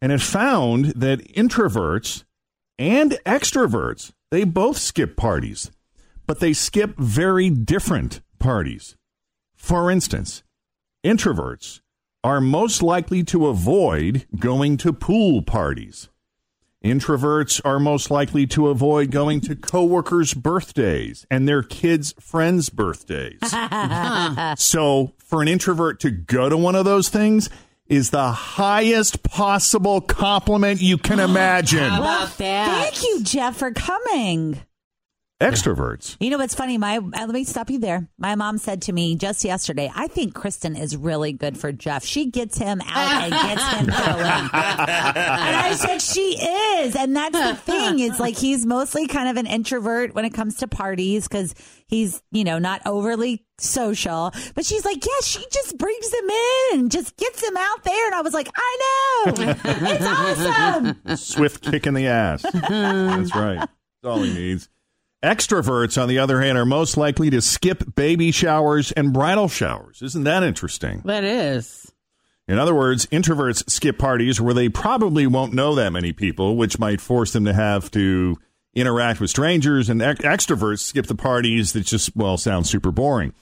And 0.00 0.10
it 0.12 0.22
found 0.22 0.86
that 0.96 1.20
introverts 1.34 2.24
and 2.78 3.18
extroverts, 3.26 4.12
they 4.30 4.44
both 4.44 4.78
skip 4.78 5.16
parties, 5.16 5.70
but 6.26 6.40
they 6.40 6.52
skip 6.52 6.96
very 6.98 7.50
different 7.50 8.20
parties. 8.38 8.96
For 9.56 9.90
instance, 9.90 10.42
introverts 11.04 11.80
are 12.22 12.40
most 12.40 12.82
likely 12.82 13.24
to 13.24 13.46
avoid 13.46 14.26
going 14.38 14.76
to 14.78 14.92
pool 14.92 15.42
parties. 15.42 16.08
Introverts 16.84 17.60
are 17.64 17.80
most 17.80 18.08
likely 18.08 18.46
to 18.46 18.68
avoid 18.68 19.10
going 19.10 19.40
to 19.40 19.56
coworkers' 19.56 20.32
birthdays 20.32 21.26
and 21.28 21.48
their 21.48 21.62
kids' 21.62 22.14
friends' 22.20 22.68
birthdays. 22.68 23.40
so, 24.60 25.12
for 25.18 25.42
an 25.42 25.48
introvert 25.48 25.98
to 26.00 26.10
go 26.10 26.48
to 26.48 26.56
one 26.56 26.76
of 26.76 26.84
those 26.84 27.08
things 27.08 27.50
is 27.88 28.10
the 28.10 28.30
highest 28.32 29.22
possible 29.22 30.00
compliment 30.00 30.80
you 30.80 30.98
can 30.98 31.18
imagine. 31.30 31.80
Well, 31.80 32.26
Thank 32.26 33.02
you, 33.02 33.22
Jeff, 33.22 33.56
for 33.56 33.70
coming. 33.72 34.60
Extroverts. 35.40 36.16
You 36.18 36.30
know 36.30 36.38
what's 36.38 36.56
funny? 36.56 36.78
My 36.78 36.96
uh, 36.96 37.00
let 37.12 37.28
me 37.28 37.44
stop 37.44 37.70
you 37.70 37.78
there. 37.78 38.08
My 38.18 38.34
mom 38.34 38.58
said 38.58 38.82
to 38.82 38.92
me 38.92 39.14
just 39.14 39.44
yesterday, 39.44 39.88
"I 39.94 40.08
think 40.08 40.34
Kristen 40.34 40.74
is 40.74 40.96
really 40.96 41.32
good 41.32 41.56
for 41.56 41.70
Jeff. 41.70 42.04
She 42.04 42.26
gets 42.26 42.58
him 42.58 42.80
out 42.84 43.22
and 43.22 43.30
gets 43.32 43.64
him 43.74 43.86
going." 43.86 44.26
and 44.26 44.50
I 44.52 45.74
said, 45.78 46.02
"She 46.02 46.36
is," 46.44 46.96
and 46.96 47.14
that's 47.14 47.38
the 47.38 47.54
thing. 47.54 48.00
Is 48.00 48.18
like 48.18 48.36
he's 48.36 48.66
mostly 48.66 49.06
kind 49.06 49.28
of 49.28 49.36
an 49.36 49.46
introvert 49.46 50.12
when 50.12 50.24
it 50.24 50.34
comes 50.34 50.56
to 50.56 50.66
parties 50.66 51.28
because 51.28 51.54
he's 51.86 52.20
you 52.32 52.42
know 52.42 52.58
not 52.58 52.82
overly 52.84 53.46
social. 53.58 54.32
But 54.56 54.66
she's 54.66 54.84
like, 54.84 55.06
"Yeah, 55.06 55.20
she 55.22 55.44
just 55.52 55.78
brings 55.78 56.12
him 56.14 56.30
in, 56.72 56.88
just 56.88 57.16
gets 57.16 57.48
him 57.48 57.56
out 57.56 57.84
there." 57.84 58.06
And 58.06 58.14
I 58.16 58.22
was 58.22 58.34
like, 58.34 58.48
"I 58.56 59.24
know, 59.26 59.34
it's 59.52 60.04
awesome." 61.06 61.16
Swift 61.16 61.62
kick 61.62 61.86
in 61.86 61.94
the 61.94 62.08
ass. 62.08 62.42
That's 62.42 63.36
right. 63.36 63.58
That's 63.58 63.70
all 64.04 64.20
he 64.20 64.34
needs. 64.34 64.68
Extroverts, 65.22 66.00
on 66.00 66.08
the 66.08 66.18
other 66.18 66.40
hand, 66.40 66.56
are 66.56 66.64
most 66.64 66.96
likely 66.96 67.28
to 67.30 67.40
skip 67.40 67.94
baby 67.96 68.30
showers 68.30 68.92
and 68.92 69.12
bridal 69.12 69.48
showers. 69.48 70.00
Isn't 70.00 70.24
that 70.24 70.44
interesting? 70.44 71.02
That 71.04 71.24
is. 71.24 71.92
In 72.46 72.58
other 72.58 72.74
words, 72.74 73.06
introverts 73.06 73.68
skip 73.68 73.98
parties 73.98 74.40
where 74.40 74.54
they 74.54 74.68
probably 74.68 75.26
won't 75.26 75.52
know 75.52 75.74
that 75.74 75.92
many 75.92 76.12
people, 76.12 76.56
which 76.56 76.78
might 76.78 77.00
force 77.00 77.32
them 77.32 77.44
to 77.44 77.52
have 77.52 77.90
to 77.90 78.36
interact 78.74 79.20
with 79.20 79.28
strangers, 79.28 79.90
and 79.90 80.00
ex- 80.00 80.20
extroverts 80.20 80.78
skip 80.78 81.06
the 81.06 81.14
parties 81.14 81.72
that 81.72 81.84
just, 81.84 82.16
well, 82.16 82.36
sound 82.38 82.66
super 82.66 82.92
boring. 82.92 83.34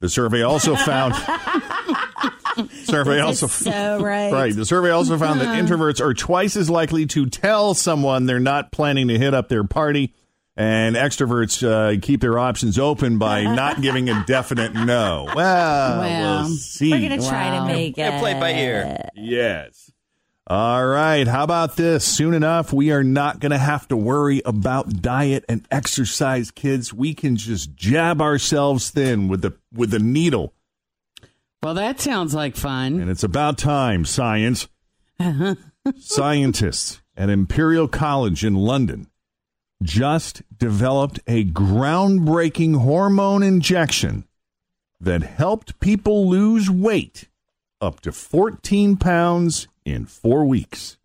The 0.00 0.08
survey 0.08 0.42
also 0.42 0.74
found. 0.76 1.14
survey 2.84 3.16
This 3.16 3.42
also 3.42 3.46
so 3.46 4.02
right. 4.02 4.32
right. 4.32 4.54
The 4.54 4.66
survey 4.66 4.90
also 4.90 5.16
found 5.16 5.40
that 5.40 5.62
introverts 5.62 6.00
are 6.00 6.14
twice 6.14 6.56
as 6.56 6.68
likely 6.68 7.06
to 7.06 7.26
tell 7.26 7.74
someone 7.74 8.26
they're 8.26 8.40
not 8.40 8.72
planning 8.72 9.08
to 9.08 9.18
hit 9.18 9.32
up 9.32 9.48
their 9.48 9.64
party, 9.64 10.12
and 10.56 10.96
extroverts 10.96 11.66
uh, 11.66 11.98
keep 12.00 12.20
their 12.20 12.38
options 12.38 12.78
open 12.78 13.18
by 13.18 13.42
not 13.54 13.80
giving 13.80 14.08
a 14.10 14.24
definite 14.26 14.74
no. 14.74 15.26
Well, 15.34 15.98
Well, 16.00 16.42
we'll 16.44 16.56
see. 16.56 16.90
We're 16.90 17.08
gonna 17.08 17.22
try 17.28 17.56
to 17.58 17.64
make 17.66 17.96
it. 17.98 18.18
play 18.20 18.34
by 18.34 18.52
ear. 18.52 19.08
Yes. 19.14 19.90
All 20.46 20.84
right. 20.84 21.28
How 21.28 21.44
about 21.44 21.76
this? 21.76 22.04
Soon 22.04 22.34
enough, 22.34 22.72
we 22.72 22.90
are 22.90 23.04
not 23.04 23.38
going 23.38 23.52
to 23.52 23.58
have 23.58 23.86
to 23.86 23.96
worry 23.96 24.42
about 24.44 25.00
diet 25.00 25.44
and 25.48 25.64
exercise, 25.70 26.50
kids. 26.50 26.92
We 26.92 27.14
can 27.14 27.36
just 27.36 27.76
jab 27.76 28.20
ourselves 28.20 28.90
thin 28.90 29.28
with 29.28 29.42
the 29.42 29.52
with 29.72 29.90
the 29.92 30.00
needle, 30.00 30.52
Well, 31.62 31.74
that 31.74 32.00
sounds 32.00 32.34
like 32.34 32.56
fun. 32.56 32.98
and 33.00 33.08
it's 33.08 33.22
about 33.22 33.58
time. 33.58 34.04
Science. 34.04 34.66
Scientists 35.98 37.00
at 37.16 37.30
Imperial 37.30 37.88
College 37.88 38.44
in 38.44 38.54
London 38.54 39.06
just 39.82 40.42
developed 40.58 41.20
a 41.26 41.44
groundbreaking 41.44 42.76
hormone 42.80 43.42
injection 43.42 44.24
that 45.00 45.22
helped 45.22 45.80
people 45.80 46.28
lose 46.28 46.70
weight 46.70 47.28
up 47.80 48.00
to 48.00 48.12
14 48.12 48.96
pounds 48.96 49.68
in 49.84 50.04
four 50.04 50.44
weeks. 50.44 50.98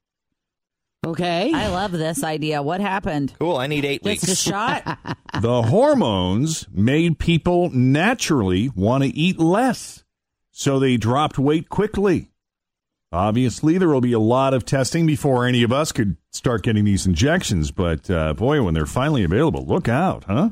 Okay. 1.05 1.53
I 1.53 1.67
love 1.67 1.91
this 1.91 2.23
idea. 2.23 2.61
What 2.63 2.81
happened? 2.81 3.33
Cool. 3.39 3.57
I 3.57 3.67
need 3.67 3.85
eight 3.85 4.03
Just 4.03 4.23
weeks. 4.27 4.31
a 4.31 4.35
shot. 4.35 4.97
The 5.41 5.63
hormones 5.63 6.65
made 6.71 7.19
people 7.19 7.69
naturally 7.71 8.69
want 8.69 9.03
to 9.03 9.09
eat 9.09 9.37
less, 9.37 10.05
so 10.51 10.79
they 10.79 10.95
dropped 10.95 11.37
weight 11.37 11.67
quickly. 11.67 12.31
Obviously, 13.15 13.77
there 13.77 13.87
will 13.87 14.01
be 14.01 14.13
a 14.13 14.19
lot 14.19 14.53
of 14.53 14.65
testing 14.65 15.05
before 15.07 15.45
any 15.45 15.63
of 15.63 15.71
us 15.71 15.91
could 15.91 16.17
start 16.31 16.63
getting 16.63 16.85
these 16.85 17.05
injections, 17.07 17.71
but 17.71 18.09
uh, 18.09 18.33
boy, 18.33 18.61
when 18.61 18.73
they're 18.73 18.85
finally 18.85 19.23
available, 19.23 19.65
look 19.65 19.87
out, 19.87 20.25
huh? 20.25 20.49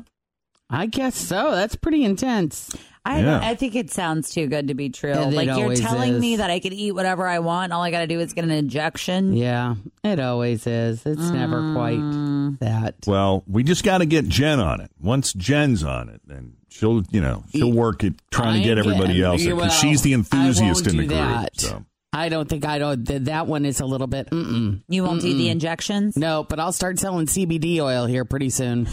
I 0.70 0.86
guess 0.86 1.14
so. 1.14 1.50
That's 1.52 1.76
pretty 1.76 2.04
intense. 2.04 2.74
I 3.04 3.20
Yeah. 3.20 3.38
I 3.42 3.54
think 3.54 3.74
it 3.76 3.90
sounds 3.90 4.30
too 4.30 4.46
good 4.46 4.68
to 4.68 4.74
be 4.74 4.88
true. 4.88 5.10
It- 5.10 5.16
it 5.28 5.34
like 5.34 5.46
you're 5.58 5.74
telling 5.76 6.14
is. 6.14 6.20
me 6.20 6.36
that 6.36 6.50
I 6.50 6.58
can 6.58 6.72
eat 6.72 6.92
whatever 6.92 7.26
I 7.28 7.38
want. 7.40 7.70
All 7.72 7.82
I 7.82 7.90
got 7.90 8.00
to 8.00 8.06
do 8.06 8.18
is 8.18 8.32
get 8.32 8.44
an 8.44 8.50
injection. 8.50 9.36
Yeah, 9.36 9.74
it 10.02 10.18
always 10.18 10.66
is. 10.66 11.04
It's 11.04 11.28
never 11.30 11.60
Mm. 11.60 11.74
quite 11.74 12.60
that. 12.60 12.94
Well, 13.06 13.44
we 13.46 13.62
just 13.62 13.84
got 13.84 13.98
to 13.98 14.06
get 14.06 14.26
Jen 14.26 14.58
on 14.58 14.80
it. 14.80 14.90
Once 14.98 15.34
Jen's 15.34 15.84
on 15.84 16.08
it, 16.08 16.22
then 16.26 16.54
she'll, 16.70 17.02
you 17.10 17.20
know, 17.20 17.44
she'll 17.54 17.72
work 17.72 18.02
at 18.04 18.14
trying 18.30 18.62
to 18.62 18.66
get 18.66 18.78
everybody 18.78 19.22
else 19.22 19.42
because 19.44 19.58
well, 19.60 19.68
she's 19.70 20.00
the 20.00 20.12
I 20.12 20.16
enthusiast 20.16 20.86
won't 20.86 20.86
in 20.88 20.96
the 20.96 21.02
do 21.02 21.08
group. 21.08 21.18
that. 21.20 21.60
So. 21.60 21.84
I 22.14 22.28
don't 22.28 22.48
think 22.48 22.64
I 22.64 22.78
don't. 22.78 23.04
th- 23.06 23.22
That 23.22 23.46
one 23.46 23.64
is 23.64 23.80
a 23.80 23.86
little 23.86 24.06
bit. 24.06 24.30
Mm-mm. 24.30 24.82
You 24.88 25.02
won't 25.02 25.20
do 25.20 25.34
the 25.34 25.48
Mm-mm. 25.48 25.50
injections? 25.52 26.16
No, 26.16 26.44
but 26.48 26.60
I'll 26.60 26.72
start 26.72 26.98
selling 26.98 27.26
CBD 27.26 27.80
oil 27.80 28.06
here 28.06 28.24
pretty 28.24 28.50
soon. 28.50 28.86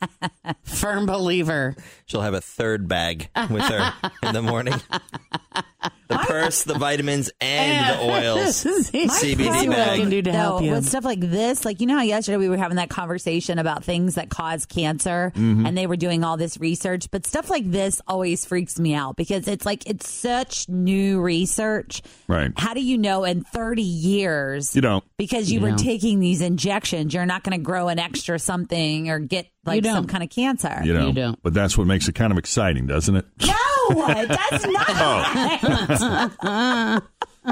Firm 0.64 1.06
believer. 1.06 1.74
She'll 2.06 2.20
have 2.22 2.34
a 2.34 2.40
third 2.40 2.86
bag 2.88 3.28
with 3.50 3.62
her 3.62 3.92
in 4.22 4.32
the 4.34 4.42
morning. 4.42 4.74
The 6.08 6.18
purse, 6.18 6.64
the 6.64 6.74
vitamins, 6.74 7.30
and 7.40 7.98
the 7.98 8.02
oils. 8.12 8.64
CBD 8.64 9.66
problem, 9.66 10.10
bag. 10.10 10.24
though, 10.24 10.60
with 10.60 10.86
stuff 10.86 11.04
like 11.04 11.20
this, 11.20 11.64
like 11.64 11.80
you 11.80 11.86
know 11.86 11.96
how 11.96 12.02
yesterday 12.02 12.36
we 12.36 12.48
were 12.48 12.56
having 12.56 12.76
that 12.76 12.90
conversation 12.90 13.58
about 13.58 13.84
things 13.84 14.16
that 14.16 14.28
cause 14.28 14.66
cancer, 14.66 15.32
Mhm. 15.36 15.66
and 15.66 15.76
they 15.76 15.86
were 15.86 15.96
doing 15.96 16.22
all 16.24 16.36
this 16.36 16.58
research. 16.58 17.10
But 17.10 17.26
stuff 17.26 17.50
like 17.50 17.70
this 17.70 18.00
always 18.06 18.44
freaks 18.44 18.78
me 18.78 18.94
out 18.94 19.16
because 19.16 19.48
it's 19.48 19.64
like 19.64 19.86
it's 19.88 20.08
such 20.10 20.68
new 20.68 21.20
research. 21.20 22.02
Right. 22.28 22.52
How 22.56 22.74
do 22.74 22.80
you 22.82 22.98
know 22.98 23.24
in 23.24 23.42
thirty 23.42 23.82
years? 23.82 24.74
You 24.74 24.82
don't. 24.82 25.04
Because 25.16 25.50
you, 25.50 25.58
You 25.60 25.62
were 25.64 25.68
don't. 25.70 25.78
taking 25.78 26.20
these 26.20 26.40
injections, 26.40 27.14
you're 27.14 27.26
not 27.26 27.42
going 27.42 27.56
to 27.56 27.62
grow 27.62 27.88
an 27.88 27.98
extra 27.98 28.38
something 28.38 29.08
or 29.08 29.18
get 29.18 29.46
like 29.64 29.84
some 29.84 30.06
kind 30.06 30.24
of 30.24 30.30
cancer. 30.30 30.80
You 30.84 30.92
know, 31.12 31.36
But 31.42 31.54
that's 31.54 31.78
what 31.78 31.86
makes 31.86 32.08
it 32.08 32.14
kind 32.14 32.32
of 32.32 32.38
exciting, 32.38 32.86
doesn't 32.86 33.14
it? 33.14 33.24
No, 33.46 33.54
that's 33.94 34.66
not. 34.66 37.02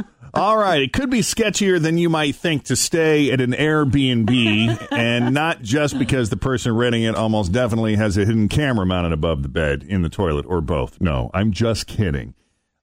All 0.33 0.57
right. 0.57 0.83
It 0.83 0.93
could 0.93 1.11
be 1.11 1.21
sketchier 1.21 1.83
than 1.83 1.99
you 1.99 2.09
might 2.09 2.37
think 2.37 2.65
to 2.65 2.77
stay 2.77 3.33
at 3.33 3.41
an 3.41 3.53
Airbnb, 3.53 4.89
and 4.93 5.35
not 5.35 5.63
just 5.63 5.99
because 5.99 6.31
the 6.31 6.37
person 6.37 6.77
renting 6.77 7.03
it 7.03 7.17
almost 7.17 7.53
definitely 7.53 7.97
has 7.97 8.17
a 8.17 8.25
hidden 8.25 8.49
camera 8.49 8.87
mounted 8.87 9.13
above 9.13 9.43
the 9.43 9.49
bed, 9.49 9.83
in 9.83 10.03
the 10.03 10.09
toilet, 10.09 10.47
or 10.47 10.61
both. 10.61 11.01
No, 11.01 11.31
I'm 11.35 11.51
just 11.51 11.87
kidding. 11.87 12.35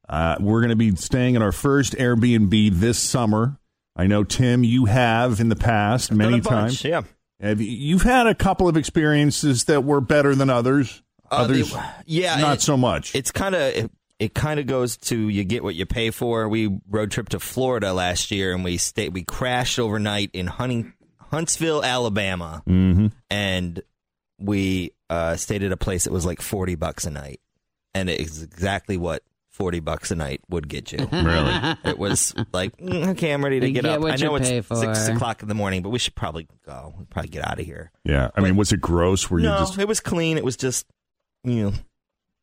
Uh, 0.09 0.35
we're 0.39 0.61
going 0.61 0.69
to 0.69 0.75
be 0.75 0.95
staying 0.95 1.35
at 1.35 1.41
our 1.41 1.51
first 1.51 1.93
Airbnb 1.93 2.79
this 2.79 2.99
summer. 2.99 3.57
I 3.95 4.07
know, 4.07 4.23
Tim, 4.23 4.63
you 4.63 4.85
have 4.85 5.39
in 5.39 5.49
the 5.49 5.55
past 5.55 6.11
many 6.11 6.39
a 6.39 6.41
bunch, 6.41 6.81
times. 6.81 6.83
yeah. 6.83 7.01
Have 7.39 7.61
you, 7.61 7.71
you've 7.71 8.03
had 8.03 8.27
a 8.27 8.35
couple 8.35 8.67
of 8.67 8.77
experiences 8.77 9.65
that 9.65 9.83
were 9.83 10.01
better 10.01 10.35
than 10.35 10.49
others. 10.49 11.01
Uh, 11.29 11.47
the- 11.47 11.61
others, 11.61 11.75
yeah, 12.05 12.37
not 12.37 12.55
it- 12.57 12.61
so 12.61 12.77
much. 12.77 13.15
It's 13.15 13.31
kind 13.31 13.55
of 13.55 13.61
it, 13.61 13.91
it 14.19 14.33
kind 14.33 14.59
of 14.59 14.65
goes 14.67 14.97
to 14.97 15.17
you 15.29 15.43
get 15.43 15.63
what 15.63 15.75
you 15.75 15.85
pay 15.85 16.09
for. 16.11 16.47
We 16.49 16.79
road 16.89 17.11
trip 17.11 17.29
to 17.29 17.39
Florida 17.39 17.93
last 17.93 18.31
year, 18.31 18.53
and 18.53 18.63
we 18.63 18.77
stayed. 18.77 19.13
We 19.13 19.23
crashed 19.23 19.77
overnight 19.79 20.31
in 20.33 20.47
Hunting, 20.47 20.93
Huntsville, 21.31 21.83
Alabama, 21.83 22.63
Mm-hmm. 22.67 23.07
and 23.29 23.81
we 24.39 24.91
uh, 25.09 25.35
stayed 25.35 25.63
at 25.63 25.71
a 25.71 25.77
place 25.77 26.03
that 26.05 26.13
was 26.13 26.25
like 26.25 26.41
forty 26.41 26.75
bucks 26.75 27.05
a 27.05 27.11
night, 27.11 27.39
and 27.93 28.09
it 28.09 28.19
is 28.19 28.41
exactly 28.43 28.97
what 28.97 29.23
forty 29.51 29.79
bucks 29.79 30.11
a 30.11 30.15
night 30.15 30.41
would 30.49 30.67
get 30.67 30.91
you. 30.91 30.99
Really? 31.11 31.75
it 31.83 31.97
was 31.97 32.33
like 32.53 32.77
mm, 32.77 33.09
okay, 33.09 33.31
I'm 33.33 33.43
ready 33.43 33.59
to 33.59 33.67
You 33.67 33.73
get, 33.73 33.83
get 33.83 33.93
up. 33.95 34.01
what 34.01 34.13
I 34.13 34.15
know 34.17 34.31
you 34.31 34.35
it's 34.37 34.49
pay 34.49 34.61
six 34.75 35.07
for. 35.07 35.13
o'clock 35.13 35.41
in 35.41 35.47
the 35.47 35.55
morning, 35.55 35.81
but 35.81 35.89
we 35.89 35.99
should 35.99 36.15
probably 36.15 36.47
go. 36.65 36.93
We'll 36.95 37.05
probably 37.07 37.29
get 37.29 37.47
out 37.47 37.59
of 37.59 37.65
here. 37.65 37.91
Yeah. 38.03 38.29
I 38.35 38.41
mean, 38.41 38.55
was 38.55 38.71
it 38.71 38.81
gross? 38.81 39.29
Were 39.29 39.39
you 39.39 39.45
no, 39.45 39.57
just 39.59 39.77
it 39.79 39.87
was 39.87 39.99
clean. 39.99 40.37
It 40.37 40.43
was 40.43 40.57
just 40.57 40.85
you 41.43 41.63
know, 41.63 41.73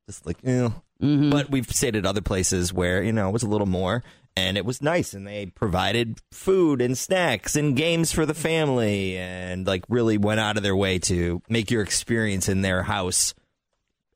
just 0.09 0.27
like 0.27 0.39
you 0.43 0.53
know. 0.53 0.75
Mm-hmm. 1.03 1.31
But 1.31 1.51
we've 1.51 1.69
stayed 1.71 1.97
at 1.97 2.07
other 2.07 2.23
places 2.23 2.73
where 2.73 3.03
you 3.03 3.13
know 3.13 3.29
it 3.29 3.33
was 3.33 3.43
a 3.43 3.49
little 3.49 3.67
more, 3.67 4.03
and 4.37 4.57
it 4.57 4.65
was 4.65 4.81
nice, 4.81 5.15
and 5.15 5.27
they 5.27 5.47
provided 5.47 6.21
food 6.33 6.81
and 6.81 6.97
snacks 6.97 7.57
and 7.57 7.77
games 7.77 8.13
for 8.13 8.27
the 8.27 8.35
family, 8.35 9.17
and 9.17 9.67
like 9.67 9.85
really 9.89 10.19
went 10.19 10.41
out 10.41 10.57
of 10.57 10.63
their 10.63 10.77
way 10.77 10.99
to 11.01 11.43
make 11.49 11.71
your 11.71 11.83
experience 11.83 12.49
in 12.49 12.63
their 12.63 12.83
house 12.83 13.35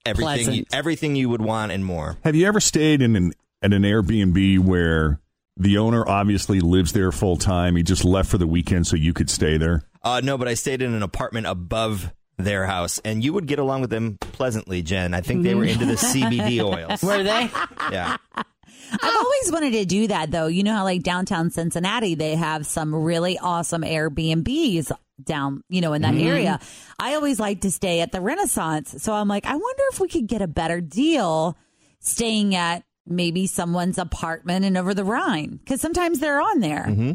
everything 0.06 0.54
you, 0.54 0.64
everything 0.72 1.16
you 1.16 1.28
would 1.28 1.42
want 1.42 1.72
and 1.72 1.84
more. 1.84 2.16
Have 2.24 2.34
you 2.34 2.46
ever 2.46 2.60
stayed 2.60 3.02
in 3.02 3.16
an 3.16 3.32
at 3.62 3.72
an 3.72 3.82
Airbnb 3.82 4.60
where 4.60 5.20
the 5.56 5.78
owner 5.78 6.08
obviously 6.08 6.60
lives 6.60 6.92
there 6.92 7.12
full 7.12 7.36
time? 7.36 7.76
He 7.76 7.82
just 7.82 8.04
left 8.04 8.30
for 8.30 8.38
the 8.38 8.46
weekend 8.46 8.86
so 8.86 8.96
you 8.96 9.12
could 9.12 9.30
stay 9.30 9.56
there. 9.56 9.82
Uh, 10.02 10.20
no, 10.22 10.38
but 10.38 10.48
I 10.48 10.54
stayed 10.54 10.82
in 10.82 10.94
an 10.94 11.02
apartment 11.02 11.46
above 11.46 12.12
their 12.38 12.66
house, 12.66 12.98
and 13.04 13.22
you 13.22 13.32
would 13.32 13.46
get 13.46 13.58
along 13.58 13.80
with 13.82 13.90
them 13.90 14.16
pleasantly, 14.20 14.80
Jen. 14.82 15.12
I 15.14 15.20
think 15.20 15.42
they 15.42 15.54
were 15.54 15.64
into 15.64 15.84
the 15.86 15.94
CBD 15.94 16.62
oils. 16.64 17.02
Were 17.02 17.22
they? 17.22 17.50
Yeah. 17.92 18.16
I've 18.90 19.16
always 19.16 19.52
wanted 19.52 19.72
to 19.72 19.84
do 19.84 20.06
that 20.06 20.30
though. 20.30 20.46
You 20.46 20.62
know 20.62 20.72
how 20.74 20.84
like 20.84 21.02
downtown 21.02 21.50
Cincinnati 21.50 22.14
they 22.14 22.36
have 22.36 22.64
some 22.64 22.94
really 22.94 23.38
awesome 23.38 23.82
Airbnbs 23.82 24.90
down, 25.22 25.62
you 25.68 25.80
know, 25.82 25.92
in 25.92 26.02
that 26.02 26.14
Mhm. 26.14 26.24
area. 26.26 26.60
I 26.98 27.14
always 27.14 27.38
like 27.40 27.62
to 27.62 27.70
stay 27.70 28.00
at 28.00 28.12
the 28.12 28.20
Renaissance. 28.20 28.94
So 29.02 29.12
I'm 29.12 29.28
like, 29.28 29.44
I 29.44 29.52
wonder 29.56 29.82
if 29.92 30.00
we 30.00 30.08
could 30.08 30.26
get 30.26 30.40
a 30.40 30.46
better 30.46 30.80
deal 30.80 31.56
staying 32.00 32.54
at 32.54 32.84
maybe 33.06 33.46
someone's 33.46 33.98
apartment 33.98 34.64
and 34.64 34.78
over 34.78 34.94
the 34.94 35.04
Rhine 35.04 35.60
cuz 35.66 35.80
sometimes 35.80 36.20
they're 36.20 36.40
on 36.40 36.60
there. 36.60 36.86
Mm-hmm. 36.88 37.12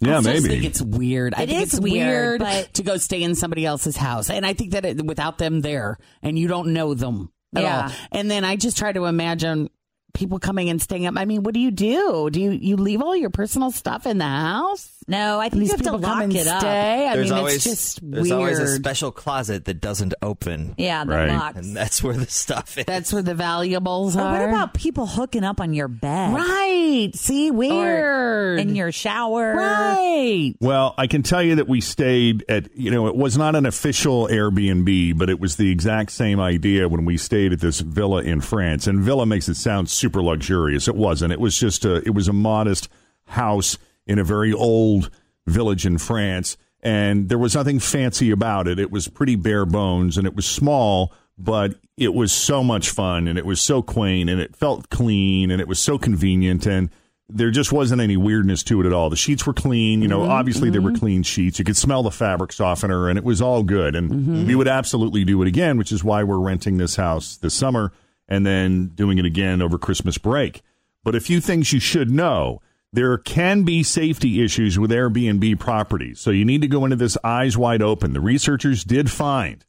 Yeah, 0.00 0.18
I 0.18 0.22
just 0.22 0.42
maybe. 0.42 0.48
think 0.48 0.64
it's 0.64 0.82
weird. 0.82 1.34
I 1.34 1.42
It 1.42 1.48
think 1.50 1.62
is 1.62 1.74
it's 1.74 1.80
weird, 1.80 2.40
weird, 2.40 2.40
but- 2.40 2.74
to 2.74 2.82
go 2.82 2.96
stay 2.96 3.22
in 3.22 3.34
somebody 3.34 3.64
else's 3.66 3.96
house, 3.96 4.30
and 4.30 4.46
I 4.46 4.52
think 4.54 4.72
that 4.72 4.84
it, 4.84 5.04
without 5.04 5.38
them 5.38 5.60
there, 5.60 5.98
and 6.22 6.38
you 6.38 6.48
don't 6.48 6.72
know 6.72 6.94
them 6.94 7.30
at 7.54 7.62
Yeah. 7.62 7.82
all. 7.84 7.92
And 8.12 8.30
then 8.30 8.44
I 8.44 8.56
just 8.56 8.76
try 8.78 8.92
to 8.92 9.04
imagine 9.04 9.68
people 10.14 10.38
coming 10.38 10.70
and 10.70 10.80
staying 10.82 11.06
up. 11.06 11.14
I 11.16 11.24
mean, 11.24 11.42
what 11.42 11.54
do 11.54 11.60
you 11.60 11.70
do? 11.70 12.30
Do 12.30 12.40
you 12.40 12.50
you 12.50 12.76
leave 12.76 13.00
all 13.02 13.14
your 13.16 13.30
personal 13.30 13.70
stuff 13.70 14.06
in 14.06 14.18
the 14.18 14.24
house? 14.24 14.90
No, 15.10 15.40
I 15.40 15.48
think 15.48 15.60
These 15.60 15.68
you 15.70 15.76
have 15.76 15.82
to 15.86 15.96
lock 15.96 16.22
it 16.32 16.46
up. 16.46 16.60
stay. 16.60 17.08
I 17.08 17.14
there's 17.16 17.30
mean, 17.30 17.38
always 17.38 17.56
it's 17.56 17.64
just 17.64 18.00
there's 18.10 18.22
weird. 18.28 18.32
always 18.38 18.58
a 18.60 18.68
special 18.76 19.10
closet 19.10 19.64
that 19.66 19.80
doesn't 19.80 20.14
open. 20.22 20.74
Yeah, 20.78 21.04
the 21.04 21.12
Right. 21.12 21.28
locks. 21.30 21.58
and 21.58 21.76
that's 21.76 22.02
where 22.02 22.16
the 22.16 22.26
stuff 22.30 22.78
is. 22.78 22.84
That's 22.86 23.12
where 23.12 23.22
the 23.22 23.34
valuables 23.34 24.16
Or 24.16 24.20
are. 24.20 24.32
what 24.32 24.48
about 24.48 24.72
people 24.74 25.06
hooking 25.06 25.44
up 25.44 25.60
on 25.60 25.74
your 25.74 25.88
bed? 25.88 26.32
right? 26.34 27.10
See, 27.14 27.50
Or 27.50 27.54
weird. 27.54 28.60
in 28.60 28.76
your 28.76 28.92
shower. 28.92 29.54
right. 29.56 30.54
Well, 30.60 30.94
I 30.96 31.06
can 31.08 31.22
tell 31.22 31.42
you 31.42 31.56
that 31.56 31.68
we 31.68 31.80
stayed 31.80 32.44
at, 32.48 32.68
you 32.76 32.90
know, 32.90 33.08
it 33.08 33.16
was 33.16 33.36
not 33.36 33.56
an 33.56 33.66
official 33.66 34.28
Airbnb, 34.28 35.18
but 35.18 35.28
it 35.28 35.40
was 35.40 35.56
the 35.56 35.70
exact 35.70 36.12
same 36.12 36.38
idea 36.40 36.88
when 36.88 37.04
we 37.04 37.16
stayed 37.16 37.52
at 37.52 37.60
this 37.60 37.80
villa 37.80 38.22
in 38.22 38.40
France. 38.40 38.86
And 38.86 39.00
villa 39.00 39.26
makes 39.26 39.48
it 39.48 39.56
sound 39.56 39.88
super 39.90 40.22
luxurious. 40.22 40.86
It 40.88 40.94
wasn't. 40.96 41.32
It 41.32 41.40
was 41.40 41.58
just 41.58 41.84
a, 41.84 41.96
it 42.06 42.14
was 42.14 42.28
a 42.28 42.32
modest 42.32 42.88
house 43.26 43.76
in 44.06 44.18
a 44.18 44.24
very 44.24 44.52
old 44.52 45.10
village 45.46 45.86
in 45.86 45.98
France. 45.98 46.56
And 46.82 47.28
there 47.28 47.38
was 47.38 47.54
nothing 47.54 47.78
fancy 47.78 48.30
about 48.30 48.66
it. 48.66 48.78
It 48.78 48.90
was 48.90 49.08
pretty 49.08 49.36
bare 49.36 49.66
bones 49.66 50.16
and 50.16 50.26
it 50.26 50.34
was 50.34 50.46
small, 50.46 51.12
but 51.36 51.74
it 51.96 52.14
was 52.14 52.32
so 52.32 52.64
much 52.64 52.90
fun 52.90 53.28
and 53.28 53.38
it 53.38 53.44
was 53.44 53.60
so 53.60 53.82
quaint 53.82 54.30
and 54.30 54.40
it 54.40 54.56
felt 54.56 54.88
clean 54.88 55.50
and 55.50 55.60
it 55.60 55.68
was 55.68 55.78
so 55.78 55.98
convenient. 55.98 56.66
And 56.66 56.90
there 57.32 57.50
just 57.50 57.72
wasn't 57.72 58.00
any 58.00 58.16
weirdness 58.16 58.62
to 58.64 58.80
it 58.80 58.86
at 58.86 58.92
all. 58.92 59.10
The 59.10 59.16
sheets 59.16 59.46
were 59.46 59.52
clean. 59.52 60.02
You 60.02 60.08
know, 60.08 60.20
mm-hmm, 60.20 60.30
obviously 60.30 60.70
they 60.70 60.78
were 60.78 60.90
mm-hmm. 60.90 60.98
clean 60.98 61.22
sheets. 61.22 61.58
You 61.58 61.64
could 61.64 61.76
smell 61.76 62.02
the 62.02 62.10
fabric 62.10 62.52
softener, 62.52 63.08
and 63.08 63.18
it 63.18 63.24
was 63.24 63.40
all 63.40 63.62
good. 63.62 63.94
And 63.94 64.10
mm-hmm. 64.10 64.46
we 64.46 64.54
would 64.54 64.68
absolutely 64.68 65.24
do 65.24 65.40
it 65.42 65.48
again, 65.48 65.78
which 65.78 65.92
is 65.92 66.02
why 66.02 66.24
we're 66.24 66.38
renting 66.38 66.78
this 66.78 66.96
house 66.96 67.36
this 67.36 67.54
summer 67.54 67.92
and 68.28 68.46
then 68.46 68.88
doing 68.88 69.18
it 69.18 69.24
again 69.24 69.62
over 69.62 69.78
Christmas 69.78 70.18
break. 70.18 70.62
But 71.02 71.14
a 71.14 71.20
few 71.20 71.40
things 71.40 71.72
you 71.72 71.80
should 71.80 72.10
know. 72.10 72.60
There 72.92 73.18
can 73.18 73.62
be 73.62 73.82
safety 73.84 74.42
issues 74.42 74.78
with 74.78 74.90
Airbnb 74.90 75.60
properties. 75.60 76.18
So 76.18 76.30
you 76.30 76.44
need 76.44 76.62
to 76.62 76.68
go 76.68 76.84
into 76.84 76.96
this 76.96 77.16
eyes 77.22 77.56
wide 77.56 77.82
open. 77.82 78.12
The 78.12 78.20
researchers 78.20 78.82
did 78.82 79.10
find 79.10 79.64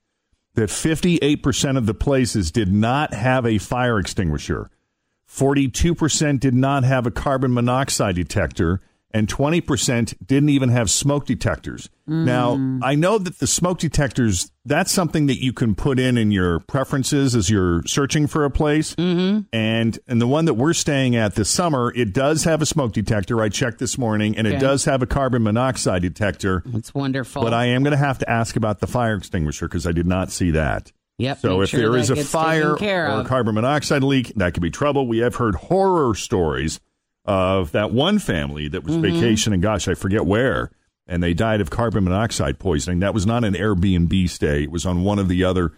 that 0.56 0.70
58% 0.70 1.78
of 1.78 1.86
the 1.86 1.94
places 1.94 2.52
did 2.52 2.74
not 2.74 3.14
have 3.14 3.46
a 3.46 3.60
fire 3.60 4.00
extinguisher. 4.00 4.70
42% 5.30 6.40
did 6.40 6.54
not 6.54 6.84
have 6.84 7.06
a 7.06 7.12
carbon 7.12 7.54
monoxide 7.54 8.16
detector, 8.16 8.82
and 9.14 9.28
20% 9.28 10.16
didn't 10.26 10.50
even 10.50 10.70
have 10.70 10.90
smoke 10.90 11.26
detectors. 11.26 11.90
Now, 12.12 12.80
I 12.84 12.96
know 12.96 13.18
that 13.18 13.40
the 13.40 13.48
smoke 13.48 13.80
detectors, 13.80 14.52
that's 14.66 14.92
something 14.92 15.28
that 15.28 15.42
you 15.42 15.54
can 15.54 15.76
put 15.76 15.98
in 15.98 16.18
in 16.18 16.30
your 16.30 16.60
preferences 16.60 17.36
as 17.36 17.50
you're 17.50 17.84
searching 17.86 18.28
for 18.28 18.44
a 18.44 18.52
place. 18.52 18.96
Mm-hmm. 18.96 19.44
And, 19.54 20.00
and 20.08 20.22
the 20.22 20.28
one 20.28 20.44
that 20.46 20.56
we're 20.56 20.74
staying 20.74 21.16
at 21.16 21.36
this 21.36 21.50
summer, 21.50 21.94
it 21.96 22.14
does 22.14 22.44
have 22.44 22.62
a 22.62 22.66
smoke 22.66 22.92
detector. 22.92 23.42
I 23.42 23.48
checked 23.48 23.80
this 23.80 23.98
morning, 23.98 24.38
and 24.38 24.46
it 24.46 24.60
does 24.60 24.84
have 24.86 25.02
a 25.02 25.06
carbon 25.06 25.44
monoxide 25.44 26.02
detector. 26.02 26.64
It's 26.74 26.94
wonderful. 26.94 27.44
But 27.44 27.54
I 27.54 27.68
am 27.68 27.82
going 27.82 27.92
to 27.92 27.98
have 27.98 28.18
to 28.20 28.30
ask 28.30 28.58
about 28.58 28.80
the 28.80 28.88
fire 28.88 29.16
extinguisher 29.16 29.70
because 29.70 29.88
I 29.88 29.94
did 29.94 30.08
not 30.08 30.32
see 30.32 30.52
that. 30.52 30.92
Yep. 31.18 31.38
So 31.40 31.62
if 31.62 31.70
sure 31.70 31.80
there 31.80 31.98
is 31.98 32.10
a 32.10 32.18
fire 32.18 32.74
or 32.74 33.22
a 33.22 33.26
carbon 33.26 33.56
monoxide 33.56 34.04
leak, 34.04 34.34
that 34.36 34.54
could 34.54 34.64
be 34.64 34.72
trouble. 34.72 35.08
We 35.08 35.20
have 35.20 35.36
heard 35.36 35.56
horror 35.56 36.16
stories 36.16 36.80
of 37.26 37.72
that 37.74 37.92
one 37.92 38.20
family 38.20 38.68
that 38.70 38.84
was 38.84 38.96
Mm-hmm. 38.96 39.14
vacationing, 39.20 39.62
gosh, 39.62 39.88
I 39.88 39.94
forget 39.94 40.26
where, 40.26 40.72
and 41.08 41.22
they 41.22 41.34
died 41.34 41.62
of 41.62 41.70
carbon 41.70 42.04
monoxide 42.04 42.58
poisoning. 42.60 43.00
That 43.00 43.14
was 43.14 43.26
not 43.26 43.44
an 43.44 43.54
Airbnb 43.54 44.30
stay. 44.30 44.64
It 44.64 44.72
was 44.72 44.86
on 44.86 45.04
one 45.04 45.20
of 45.20 45.28
the 45.28 45.44
other 45.44 45.74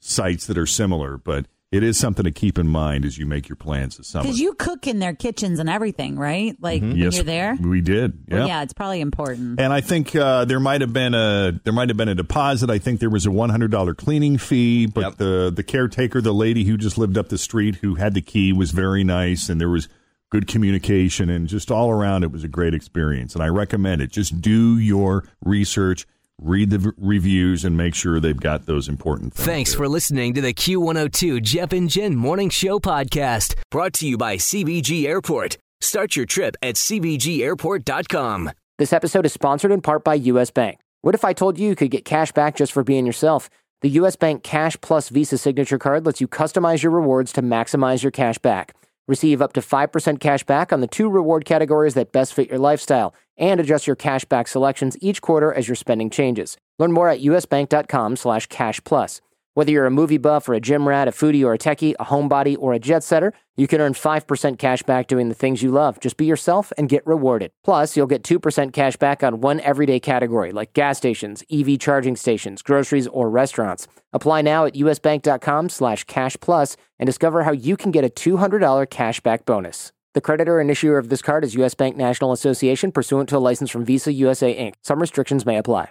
sites 0.00 0.46
that 0.46 0.56
are 0.58 0.66
similar, 0.66 1.16
but 1.18 1.46
it 1.70 1.82
is 1.82 1.98
something 1.98 2.24
to 2.24 2.30
keep 2.30 2.58
in 2.58 2.66
mind 2.66 3.04
as 3.04 3.18
you 3.18 3.26
make 3.26 3.46
your 3.48 3.56
plans 3.56 3.98
this 3.98 4.08
summer. 4.08 4.22
Because 4.22 4.40
you 4.40 4.54
cook 4.54 4.86
in 4.86 5.00
their 5.00 5.14
kitchens 5.14 5.58
and 5.58 5.68
everything, 5.68 6.16
right? 6.16 6.56
Like 6.60 6.82
Mm-hmm. 6.82 6.96
yes, 6.98 7.16
you're 7.16 7.24
there. 7.24 7.58
we 7.60 7.82
did. 7.82 8.24
Well, 8.28 8.40
Yeah. 8.40 8.46
yeah, 8.46 8.62
it's 8.62 8.72
probably 8.72 9.02
important. 9.02 9.60
And 9.60 9.70
I 9.72 9.82
think 9.82 10.16
uh, 10.16 10.46
there 10.46 10.60
might 10.60 10.80
have 10.80 10.94
been 10.94 11.12
a 11.14 11.60
there 11.64 11.72
might 11.74 11.90
have 11.90 11.96
been 11.98 12.08
a 12.08 12.14
deposit. 12.14 12.70
I 12.70 12.78
think 12.78 13.00
there 13.00 13.10
was 13.10 13.26
a 13.26 13.30
one 13.30 13.50
hundred 13.50 13.70
dollar 13.70 13.92
cleaning 13.94 14.38
fee, 14.38 14.86
but 14.86 15.00
Yep. 15.02 15.16
the 15.18 15.52
the 15.54 15.62
caretaker, 15.62 16.22
the 16.22 16.32
lady 16.32 16.64
who 16.64 16.78
just 16.78 16.96
lived 16.96 17.18
up 17.18 17.28
the 17.28 17.36
street, 17.38 17.76
who 17.76 17.96
had 17.96 18.14
the 18.14 18.22
key, 18.22 18.52
was 18.54 18.70
very 18.70 19.04
nice, 19.04 19.50
and 19.50 19.60
there 19.60 19.68
was 19.68 19.88
good 20.30 20.46
communication, 20.46 21.30
and 21.30 21.48
just 21.48 21.70
all 21.70 21.90
around, 21.90 22.22
it 22.22 22.32
was 22.32 22.44
a 22.44 22.48
great 22.48 22.74
experience. 22.74 23.34
And 23.34 23.42
I 23.42 23.48
recommend 23.48 24.02
it. 24.02 24.10
Just 24.10 24.40
do 24.40 24.78
your 24.78 25.24
research, 25.44 26.06
read 26.40 26.70
the 26.70 26.78
v- 26.78 26.90
reviews, 26.98 27.64
and 27.64 27.76
make 27.76 27.94
sure 27.94 28.20
they've 28.20 28.36
got 28.38 28.66
those 28.66 28.88
important 28.88 29.34
things. 29.34 29.46
Thanks 29.46 29.74
for 29.74 29.88
listening 29.88 30.34
to 30.34 30.40
the 30.40 30.52
Q102 30.54 31.42
Jeff 31.42 31.72
and 31.72 31.88
Jen 31.88 32.14
Morning 32.16 32.50
Show 32.50 32.78
podcast, 32.78 33.54
brought 33.70 33.92
to 33.94 34.06
you 34.08 34.16
by 34.18 34.36
CVG 34.36 35.04
Airport. 35.06 35.56
Start 35.80 36.16
your 36.16 36.26
trip 36.26 36.56
at 36.62 36.74
CVGAirport.com. 36.74 38.50
This 38.78 38.92
episode 38.92 39.26
is 39.26 39.32
sponsored 39.32 39.72
in 39.72 39.80
part 39.80 40.04
by 40.04 40.14
US 40.14 40.50
Bank. 40.50 40.78
What 41.02 41.14
if 41.14 41.24
I 41.24 41.32
told 41.32 41.58
you 41.58 41.68
you 41.68 41.76
could 41.76 41.90
get 41.90 42.04
cash 42.04 42.32
back 42.32 42.56
just 42.56 42.72
for 42.72 42.82
being 42.84 43.06
yourself? 43.06 43.48
The 43.80 43.90
US 43.90 44.16
Bank 44.16 44.42
Cash 44.42 44.76
Plus 44.80 45.08
Visa 45.08 45.38
Signature 45.38 45.78
Card 45.78 46.04
lets 46.04 46.20
you 46.20 46.26
customize 46.26 46.82
your 46.82 46.90
rewards 46.92 47.32
to 47.34 47.42
maximize 47.42 48.02
your 48.02 48.10
cash 48.10 48.38
back. 48.38 48.74
Receive 49.08 49.40
up 49.40 49.54
to 49.54 49.60
5% 49.60 50.20
cash 50.20 50.44
back 50.44 50.72
on 50.72 50.80
the 50.80 50.86
two 50.86 51.08
reward 51.08 51.44
categories 51.46 51.94
that 51.94 52.12
best 52.12 52.34
fit 52.34 52.50
your 52.50 52.58
lifestyle 52.58 53.14
and 53.38 53.58
adjust 53.58 53.86
your 53.86 53.96
cash 53.96 54.24
back 54.26 54.46
selections 54.46 54.96
each 55.00 55.22
quarter 55.22 55.52
as 55.52 55.66
your 55.66 55.76
spending 55.76 56.10
changes. 56.10 56.58
Learn 56.78 56.92
more 56.92 57.08
at 57.08 57.22
usbank.com 57.22 58.16
slash 58.16 58.46
cash 58.46 58.80
plus. 58.84 59.22
Whether 59.54 59.72
you're 59.72 59.86
a 59.86 59.90
movie 59.90 60.18
buff 60.18 60.48
or 60.48 60.54
a 60.54 60.60
gym 60.60 60.86
rat, 60.86 61.08
a 61.08 61.10
foodie 61.10 61.44
or 61.44 61.52
a 61.52 61.58
techie, 61.58 61.94
a 61.98 62.04
homebody 62.04 62.56
or 62.58 62.74
a 62.74 62.78
jet 62.78 63.02
setter, 63.02 63.32
you 63.56 63.66
can 63.66 63.80
earn 63.80 63.92
5% 63.92 64.58
cash 64.58 64.82
back 64.84 65.08
doing 65.08 65.28
the 65.28 65.34
things 65.34 65.62
you 65.62 65.70
love. 65.70 65.98
Just 65.98 66.16
be 66.16 66.26
yourself 66.26 66.72
and 66.78 66.88
get 66.88 67.04
rewarded. 67.06 67.50
Plus, 67.64 67.96
you'll 67.96 68.06
get 68.06 68.22
2% 68.22 68.72
cash 68.72 68.96
back 68.96 69.24
on 69.24 69.40
one 69.40 69.60
everyday 69.60 69.98
category 69.98 70.52
like 70.52 70.74
gas 70.74 70.96
stations, 70.98 71.42
EV 71.50 71.78
charging 71.80 72.14
stations, 72.14 72.62
groceries, 72.62 73.08
or 73.08 73.28
restaurants. 73.30 73.88
Apply 74.12 74.42
now 74.42 74.64
at 74.64 74.74
usbank.com 74.74 75.68
slash 75.70 76.04
cash 76.04 76.36
plus 76.40 76.76
and 76.98 77.06
discover 77.06 77.42
how 77.42 77.52
you 77.52 77.76
can 77.76 77.90
get 77.90 78.04
a 78.04 78.08
$200 78.08 78.88
cash 78.90 79.20
back 79.20 79.44
bonus. 79.44 79.92
The 80.14 80.20
creditor 80.20 80.60
and 80.60 80.70
issuer 80.70 80.98
of 80.98 81.10
this 81.10 81.22
card 81.22 81.44
is 81.44 81.54
U.S. 81.56 81.74
Bank 81.74 81.96
National 81.96 82.32
Association 82.32 82.92
pursuant 82.92 83.28
to 83.28 83.36
a 83.36 83.38
license 83.38 83.70
from 83.70 83.84
Visa 83.84 84.12
USA 84.12 84.56
Inc. 84.56 84.74
Some 84.82 85.00
restrictions 85.00 85.44
may 85.44 85.58
apply. 85.58 85.90